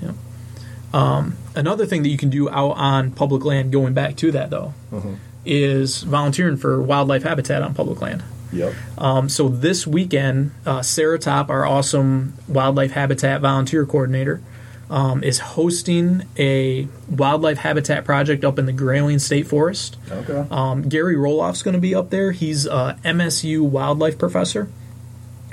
Yeah. 0.01 0.11
Another 1.55 1.85
thing 1.85 2.03
that 2.03 2.09
you 2.09 2.17
can 2.17 2.29
do 2.29 2.49
out 2.49 2.71
on 2.77 3.11
public 3.11 3.45
land, 3.45 3.71
going 3.71 3.93
back 3.93 4.15
to 4.17 4.31
that 4.31 4.49
though, 4.49 4.73
Mhm. 4.91 5.15
is 5.45 6.01
volunteering 6.03 6.57
for 6.57 6.81
wildlife 6.81 7.23
habitat 7.23 7.61
on 7.61 7.73
public 7.73 8.01
land. 8.01 8.23
Yep. 8.51 8.73
Um, 8.97 9.29
so 9.29 9.47
this 9.49 9.85
weekend, 9.87 10.51
uh, 10.65 10.81
Sarah 10.81 11.17
Topp, 11.19 11.49
our 11.49 11.65
awesome 11.65 12.33
wildlife 12.47 12.91
habitat 12.91 13.41
volunteer 13.41 13.85
coordinator, 13.85 14.41
um, 14.89 15.23
is 15.23 15.39
hosting 15.39 16.23
a 16.37 16.87
wildlife 17.09 17.57
habitat 17.59 18.05
project 18.05 18.43
up 18.43 18.59
in 18.59 18.65
the 18.65 18.73
Grayling 18.73 19.19
State 19.19 19.47
Forest. 19.47 19.97
Okay. 20.11 20.45
Um, 20.51 20.87
Gary 20.89 21.15
Roloff's 21.15 21.63
going 21.63 21.73
to 21.75 21.79
be 21.81 21.95
up 21.95 22.09
there. 22.09 22.31
He's 22.31 22.65
a 22.65 22.97
MSU 23.03 23.61
wildlife 23.61 24.17
professor. 24.17 24.69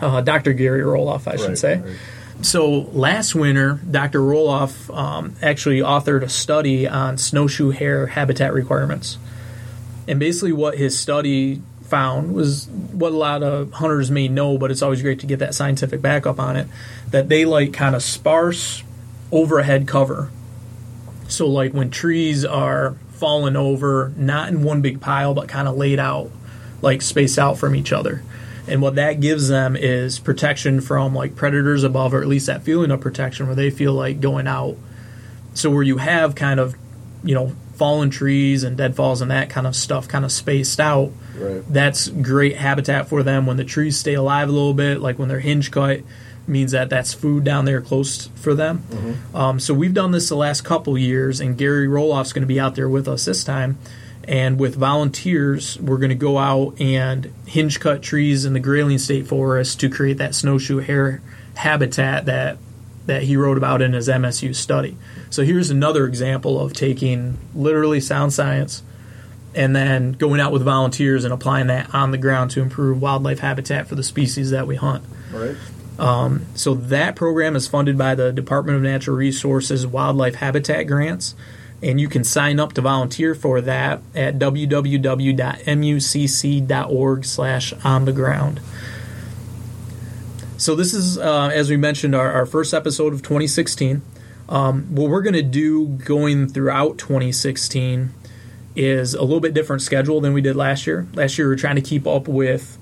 Uh, 0.01 0.21
Dr. 0.21 0.53
Gary 0.53 0.81
Roloff, 0.83 1.27
I 1.27 1.37
should 1.37 1.49
Right, 1.49 1.59
say. 1.59 1.77
right. 1.79 1.97
So 2.43 2.71
last 2.93 3.35
winter, 3.35 3.79
Dr. 3.90 4.21
Roloff 4.21 4.95
um, 4.97 5.37
actually 5.43 5.81
authored 5.81 6.23
a 6.23 6.29
study 6.29 6.88
on 6.88 7.19
snowshoe 7.19 7.71
hare 7.71 8.07
habitat 8.07 8.55
requirements. 8.55 9.19
And 10.09 10.19
basically, 10.19 10.53
what 10.53 10.79
his 10.79 10.99
study 10.99 11.61
found 11.83 12.35
was 12.35 12.66
what 12.93 13.12
a 13.12 13.16
lot 13.16 13.43
of 13.43 13.73
hunters 13.73 14.11
may 14.11 14.27
know, 14.29 14.57
but 14.57 14.71
it's 14.71 14.81
always 14.81 15.03
great 15.03 15.21
to 15.21 15.27
get 15.27 15.38
that 15.40 15.55
scientific 15.55 16.01
backup 16.01 16.40
on 16.40 16.57
it. 16.57 16.66
That 17.11 17.29
they 17.29 17.45
like 17.45 17.75
kind 17.75 17.95
of 17.95 18.03
sparse 18.03 18.83
overhead 19.33 19.87
cover. 19.87 20.31
So, 21.29 21.47
like 21.47 21.73
when 21.73 21.90
trees 21.90 22.45
are 22.45 22.97
fallen 23.11 23.57
over, 23.57 24.12
not 24.16 24.49
in 24.49 24.62
one 24.62 24.81
big 24.83 25.01
pile, 25.01 25.35
but 25.35 25.49
kind 25.49 25.69
of 25.69 25.77
laid 25.77 25.99
out, 25.99 26.31
like 26.83 27.03
spaced 27.03 27.38
out 27.38 27.59
from 27.59 27.75
each 27.75 27.93
other. 27.93 28.23
And 28.66 28.83
what 28.83 28.95
that 28.97 29.21
gives 29.21 29.49
them 29.49 29.77
is 29.77 30.19
protection 30.19 30.81
from 30.81 31.14
like 31.14 31.37
predators 31.37 31.85
above, 31.85 32.14
or 32.14 32.21
at 32.23 32.29
least 32.29 32.47
that 32.47 32.62
feeling 32.62 32.90
of 32.90 33.01
protection 33.01 33.47
where 33.47 33.55
they 33.57 33.71
feel 33.71 33.93
like 33.93 34.21
going 34.21 34.47
out. 34.47 34.77
So, 35.55 35.71
where 35.71 35.83
you 35.83 35.99
have 35.99 36.35
kind 36.35 36.59
of, 36.59 36.75
you 37.23 37.35
know, 37.35 37.55
fallen 37.75 38.11
trees 38.11 38.62
and 38.64 38.77
deadfalls 38.77 39.23
and 39.23 39.31
that 39.31 39.49
kind 39.51 39.66
of 39.66 39.75
stuff 39.75 40.07
kind 40.09 40.25
of 40.25 40.31
spaced 40.33 40.79
out, 40.81 41.11
Right. 41.38 41.62
that's 41.73 42.09
great 42.09 42.57
habitat 42.57 43.09
for 43.09 43.23
them 43.23 43.47
when 43.47 43.57
the 43.57 43.64
trees 43.64 43.97
stay 43.99 44.12
alive 44.14 44.49
a 44.51 44.53
little 44.53 44.75
bit 44.75 45.01
like 45.01 45.19
when 45.19 45.29
they're 45.29 45.40
hinge 45.40 45.71
cut 45.71 46.01
means 46.51 46.73
that 46.73 46.91
that's 46.91 47.15
food 47.15 47.45
down 47.45 47.65
there 47.65 47.81
close 47.81 48.27
for 48.37 48.55
them 48.55 48.83
um, 49.35 49.61
so 49.61 49.73
we've 49.73 49.95
done 49.95 50.11
this 50.11 50.29
the 50.29 50.37
last 50.37 50.63
couple 50.63 50.97
years 50.99 51.41
and 51.41 51.57
gary 51.57 51.87
roloff's 51.87 52.33
going 52.33 52.43
to 52.43 52.47
be 52.47 52.61
out 52.61 52.75
there 52.75 52.89
with 52.89 53.09
us 53.09 53.25
this 53.25 53.45
time 53.45 53.79
and 54.25 54.61
with 54.61 54.75
volunteers 54.77 55.79
we're 55.81 55.97
going 55.99 56.11
to 56.11 56.15
go 56.15 56.39
out 56.39 56.79
and 56.81 57.33
hinge 57.47 57.81
cut 57.81 58.03
trees 58.03 58.45
in 58.45 58.53
the 58.53 58.61
grayling 58.61 58.99
state 58.99 59.27
forest 59.27 59.81
to 59.81 59.89
create 59.89 60.19
that 60.19 60.35
snowshoe 60.35 60.79
hare 60.79 61.23
habitat 61.55 62.27
that 62.27 62.59
that 63.07 63.23
he 63.23 63.37
wrote 63.37 63.57
about 63.57 63.81
in 63.81 63.93
his 63.93 64.09
msu 64.09 64.55
study 64.55 64.97
so 65.31 65.43
here's 65.43 65.71
another 65.71 66.07
example 66.07 66.61
of 66.61 66.73
taking 66.73 67.39
literally 67.55 68.01
sound 68.01 68.33
science 68.33 68.83
and 69.55 69.75
then 69.75 70.13
going 70.13 70.41
out 70.41 70.53
with 70.53 70.63
volunteers 70.63 71.25
and 71.25 71.33
applying 71.33 71.67
that 71.69 71.93
on 71.95 72.11
the 72.11 72.19
ground 72.19 72.51
to 72.53 72.61
improve 72.61 73.01
wildlife 73.01 73.41
habitat 73.41 73.89
for 73.89 73.95
the 73.95 74.03
species 74.03 74.51
that 74.51 74.67
we 74.67 74.77
hunt. 74.77 75.05
Right. 75.33 75.57
So 76.01 76.75
that 76.75 77.17
program 77.17 77.57
is 77.57 77.67
funded 77.69 77.97
by 77.99 78.15
the 78.15 78.33
Department 78.33 78.77
of 78.77 78.83
Natural 78.83 79.17
Resources 79.17 79.87
Wildlife 79.87 80.37
Habitat 80.37 80.87
Grants, 80.87 81.35
and 81.83 82.01
you 82.01 82.09
can 82.09 82.25
sign 82.25 82.61
up 82.61 82.73
to 82.75 82.81
volunteer 82.81 83.35
for 83.35 83.61
that 83.61 84.03
at 84.15 84.39
www.mucc.org 84.39 84.85
slash 87.25 87.73
on 87.85 88.05
the 88.05 88.13
ground. 88.13 88.61
So 90.57 90.75
this 90.75 90.93
is, 90.93 91.17
uh, 91.17 91.51
as 91.55 91.71
we 91.71 91.79
mentioned, 91.79 92.15
our, 92.15 92.31
our 92.31 92.45
first 92.45 92.75
episode 92.75 93.15
of 93.15 93.23
2016. 93.23 94.03
Um, 94.51 94.95
what 94.95 95.09
we're 95.09 95.23
going 95.23 95.33
to 95.33 95.43
do 95.43 95.87
going 95.87 96.49
throughout 96.49 96.99
2016 96.99 98.13
is 98.77 99.15
a 99.15 99.23
little 99.23 99.41
bit 99.41 99.55
different 99.55 99.81
schedule 99.81 100.21
than 100.21 100.33
we 100.35 100.43
did 100.43 100.57
last 100.57 100.87
year. 100.87 101.07
Last 101.15 101.39
year 101.39 101.47
we 101.47 101.55
were 101.55 101.57
trying 101.57 101.77
to 101.77 101.83
keep 101.83 102.07
up 102.07 102.29
with 102.29 102.77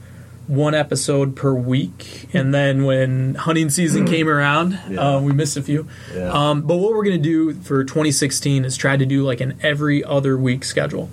one 0.49 0.75
episode 0.75 1.37
per 1.37 1.53
week, 1.55 2.27
and 2.33 2.53
then 2.53 2.85
when 2.85 3.35
hunting 3.37 3.69
season 3.71 4.07
came 4.07 4.29
around, 4.29 4.79
Yeah. 4.91 5.17
uh, 5.17 5.21
we 5.21 5.33
missed 5.33 5.57
a 5.57 5.63
few. 5.63 5.87
Yeah. 6.15 6.31
Um, 6.33 6.63
but 6.63 6.77
what 6.79 6.93
we're 6.95 7.05
going 7.05 7.23
to 7.23 7.23
do 7.23 7.53
for 7.53 7.85
2016 7.85 8.65
is 8.65 8.77
try 8.77 8.97
to 8.97 9.07
do 9.07 9.23
like 9.25 9.41
an 9.41 9.59
every 9.63 10.03
other 10.03 10.37
week 10.37 10.65
schedule. 10.65 11.11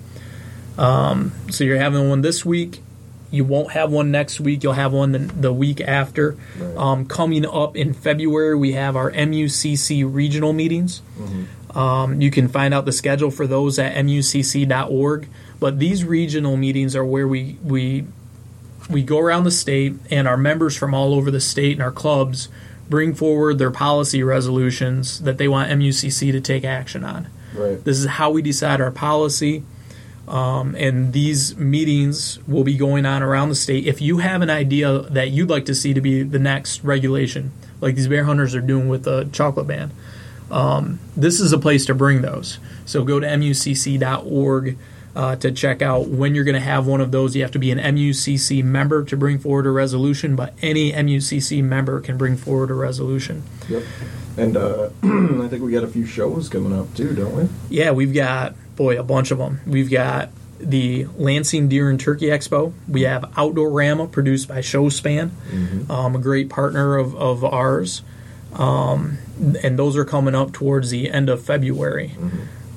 Um, 0.78 1.32
so 1.50 1.64
you're 1.64 1.78
having 1.78 2.08
one 2.08 2.22
this 2.22 2.44
week. 2.44 2.80
You 3.30 3.44
won't 3.44 3.72
have 3.72 3.90
one 3.90 4.10
next 4.10 4.40
week. 4.40 4.62
You'll 4.62 4.72
have 4.74 4.92
one 4.92 5.12
the, 5.12 5.18
the 5.18 5.52
week 5.52 5.80
after. 5.80 6.36
Right. 6.58 6.76
Um, 6.76 7.06
coming 7.06 7.44
up 7.44 7.76
in 7.76 7.92
February, 7.92 8.56
we 8.56 8.72
have 8.72 8.96
our 8.96 9.10
MUCC 9.10 10.04
regional 10.10 10.52
meetings. 10.52 11.02
Um, 11.74 12.20
you 12.22 12.30
can 12.30 12.48
find 12.48 12.72
out 12.72 12.86
the 12.86 12.92
schedule 12.92 13.30
for 13.30 13.46
those 13.46 13.78
at 13.78 13.94
mucc.org. 13.96 15.28
But 15.60 15.78
these 15.78 16.04
regional 16.04 16.56
meetings 16.56 16.94
are 16.96 17.04
where 17.04 17.26
we 17.28 17.58
we 17.64 18.04
we 18.88 19.02
go 19.02 19.18
around 19.18 19.44
the 19.44 19.50
state, 19.50 19.94
and 20.10 20.28
our 20.28 20.36
members 20.36 20.76
from 20.76 20.94
all 20.94 21.14
over 21.14 21.30
the 21.30 21.40
state 21.40 21.72
and 21.72 21.82
our 21.82 21.90
clubs 21.90 22.48
bring 22.88 23.14
forward 23.14 23.58
their 23.58 23.70
policy 23.70 24.22
resolutions 24.22 25.22
that 25.22 25.38
they 25.38 25.48
want 25.48 25.70
MUCC 25.70 26.32
to 26.32 26.40
take 26.40 26.64
action 26.64 27.04
on. 27.04 27.28
Right. 27.54 27.82
This 27.82 27.98
is 27.98 28.06
how 28.06 28.30
we 28.30 28.42
decide 28.42 28.80
our 28.80 28.90
policy. 28.92 29.64
Um, 30.28 30.74
and 30.74 31.12
these 31.12 31.56
meetings 31.56 32.40
will 32.48 32.64
be 32.64 32.76
going 32.76 33.06
on 33.06 33.22
around 33.22 33.48
the 33.48 33.54
state. 33.54 33.86
If 33.86 34.00
you 34.00 34.18
have 34.18 34.42
an 34.42 34.50
idea 34.50 35.02
that 35.02 35.30
you'd 35.30 35.48
like 35.48 35.66
to 35.66 35.74
see 35.74 35.94
to 35.94 36.00
be 36.00 36.24
the 36.24 36.40
next 36.40 36.82
regulation, 36.82 37.52
like 37.80 37.94
these 37.94 38.08
bear 38.08 38.24
hunters 38.24 38.54
are 38.54 38.60
doing 38.60 38.88
with 38.88 39.04
the 39.04 39.28
chocolate 39.32 39.68
ban, 39.68 39.92
um, 40.50 40.98
this 41.16 41.40
is 41.40 41.52
a 41.52 41.58
place 41.58 41.86
to 41.86 41.94
bring 41.94 42.22
those. 42.22 42.58
So 42.86 43.04
go 43.04 43.20
to 43.20 43.26
mucc.org 43.26 44.78
uh, 45.16 45.34
to 45.36 45.50
check 45.50 45.80
out 45.80 46.08
when 46.08 46.34
you're 46.34 46.44
going 46.44 46.54
to 46.54 46.60
have 46.60 46.86
one 46.86 47.00
of 47.00 47.10
those. 47.10 47.34
You 47.34 47.42
have 47.42 47.52
to 47.52 47.58
be 47.58 47.70
an 47.70 47.78
MUCC 47.78 48.62
member 48.62 49.02
to 49.04 49.16
bring 49.16 49.38
forward 49.38 49.66
a 49.66 49.70
resolution, 49.70 50.36
but 50.36 50.54
any 50.60 50.92
MUCC 50.92 51.64
member 51.64 52.00
can 52.00 52.18
bring 52.18 52.36
forward 52.36 52.70
a 52.70 52.74
resolution. 52.74 53.42
Yep. 53.68 53.82
And 54.36 54.56
uh, 54.58 54.90
I 55.02 55.48
think 55.48 55.62
we 55.62 55.72
got 55.72 55.84
a 55.84 55.88
few 55.88 56.04
shows 56.04 56.50
coming 56.50 56.78
up 56.78 56.94
too, 56.94 57.14
don't 57.14 57.34
we? 57.34 57.48
Yeah, 57.70 57.92
we've 57.92 58.12
got 58.12 58.54
boy 58.76 59.00
a 59.00 59.02
bunch 59.02 59.30
of 59.30 59.38
them. 59.38 59.60
We've 59.66 59.90
got 59.90 60.28
the 60.60 61.06
Lansing 61.16 61.68
Deer 61.68 61.88
and 61.88 61.98
Turkey 61.98 62.26
Expo. 62.26 62.74
We 62.86 63.02
have 63.02 63.22
Outdoorama 63.22 64.12
produced 64.12 64.48
by 64.48 64.58
Showspan, 64.58 65.30
um, 65.90 66.14
a 66.14 66.18
great 66.18 66.50
partner 66.50 66.96
of, 66.96 67.16
of 67.16 67.42
ours. 67.42 68.02
Um, 68.52 69.18
and 69.62 69.78
those 69.78 69.96
are 69.96 70.04
coming 70.04 70.34
up 70.34 70.52
towards 70.52 70.90
the 70.90 71.10
end 71.10 71.28
of 71.28 71.42
February. 71.42 72.14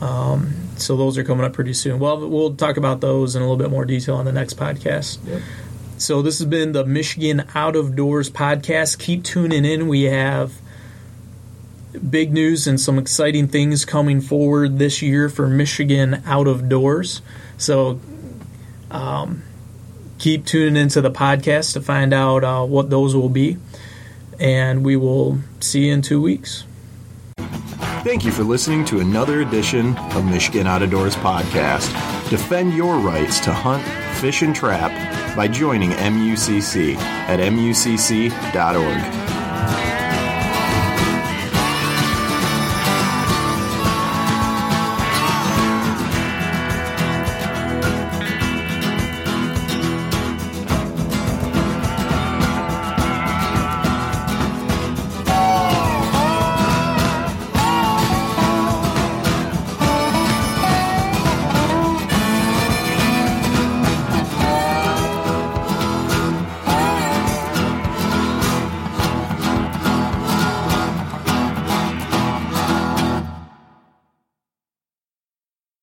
Um, 0.02 0.54
so 0.78 0.96
those 0.96 1.18
are 1.18 1.24
coming 1.24 1.46
up 1.46 1.54
pretty 1.54 1.74
soon. 1.74 2.00
Well, 2.00 2.28
we'll 2.30 2.56
talk 2.56 2.78
about 2.78 3.02
those 3.02 3.36
in 3.36 3.42
a 3.42 3.46
little 3.46 3.58
bit 3.58 3.70
more 3.70 3.86
detail 3.86 4.16
on 4.16 4.26
the 4.26 4.32
next 4.32 4.56
podcast. 4.56 5.26
Yep. 5.28 5.42
So 5.98 6.22
this 6.22 6.40
has 6.40 6.48
been 6.48 6.72
the 6.72 6.86
Michigan 6.86 7.46
Out 7.54 7.76
of 7.76 7.96
Doors 7.96 8.30
podcast. 8.30 9.00
Keep 9.00 9.26
tuning 9.26 9.66
in. 9.66 9.90
We 9.90 10.04
have 10.04 10.54
big 12.10 12.32
news 12.32 12.68
and 12.68 12.80
some 12.80 12.98
exciting 12.98 13.48
things 13.48 13.84
coming 13.84 14.22
forward 14.22 14.80
this 14.80 15.02
year 15.02 15.28
for 15.28 15.48
Michigan 15.50 16.22
Out 16.26 16.48
of 16.48 16.70
Doors. 16.70 17.22
So 17.58 18.00
um, 18.90 19.44
keep 20.20 20.46
tuning 20.46 20.78
into 20.78 21.02
the 21.02 21.12
podcast 21.12 21.74
to 21.74 21.82
find 21.82 22.14
out 22.14 22.44
uh, 22.46 22.66
what 22.66 22.90
those 22.90 23.14
will 23.14 23.30
be. 23.30 23.58
And 24.40 24.86
we 24.86 24.96
will 24.96 25.40
see 25.60 25.88
you 25.88 25.94
in 25.94 26.02
two 26.02 26.22
weeks. 26.22 26.64
Thank 28.10 28.26
you 28.26 28.32
for 28.32 28.44
listening 28.44 28.86
to 28.86 29.02
another 29.02 29.42
edition 29.42 29.96
of 29.96 30.26
Michigan 30.26 30.66
Out 30.66 30.82
of 30.82 30.90
Doors 30.90 31.16
podcast. 31.18 31.88
Defend 32.32 32.74
your 32.74 32.98
rights 32.98 33.40
to 33.42 33.54
hunt, 33.54 33.84
fish, 34.18 34.42
and 34.42 34.56
trap 34.56 34.90
by 35.36 35.48
joining 35.48 35.92
MUCC 35.92 36.96
at 36.96 37.40
mucc.org. 37.40 39.29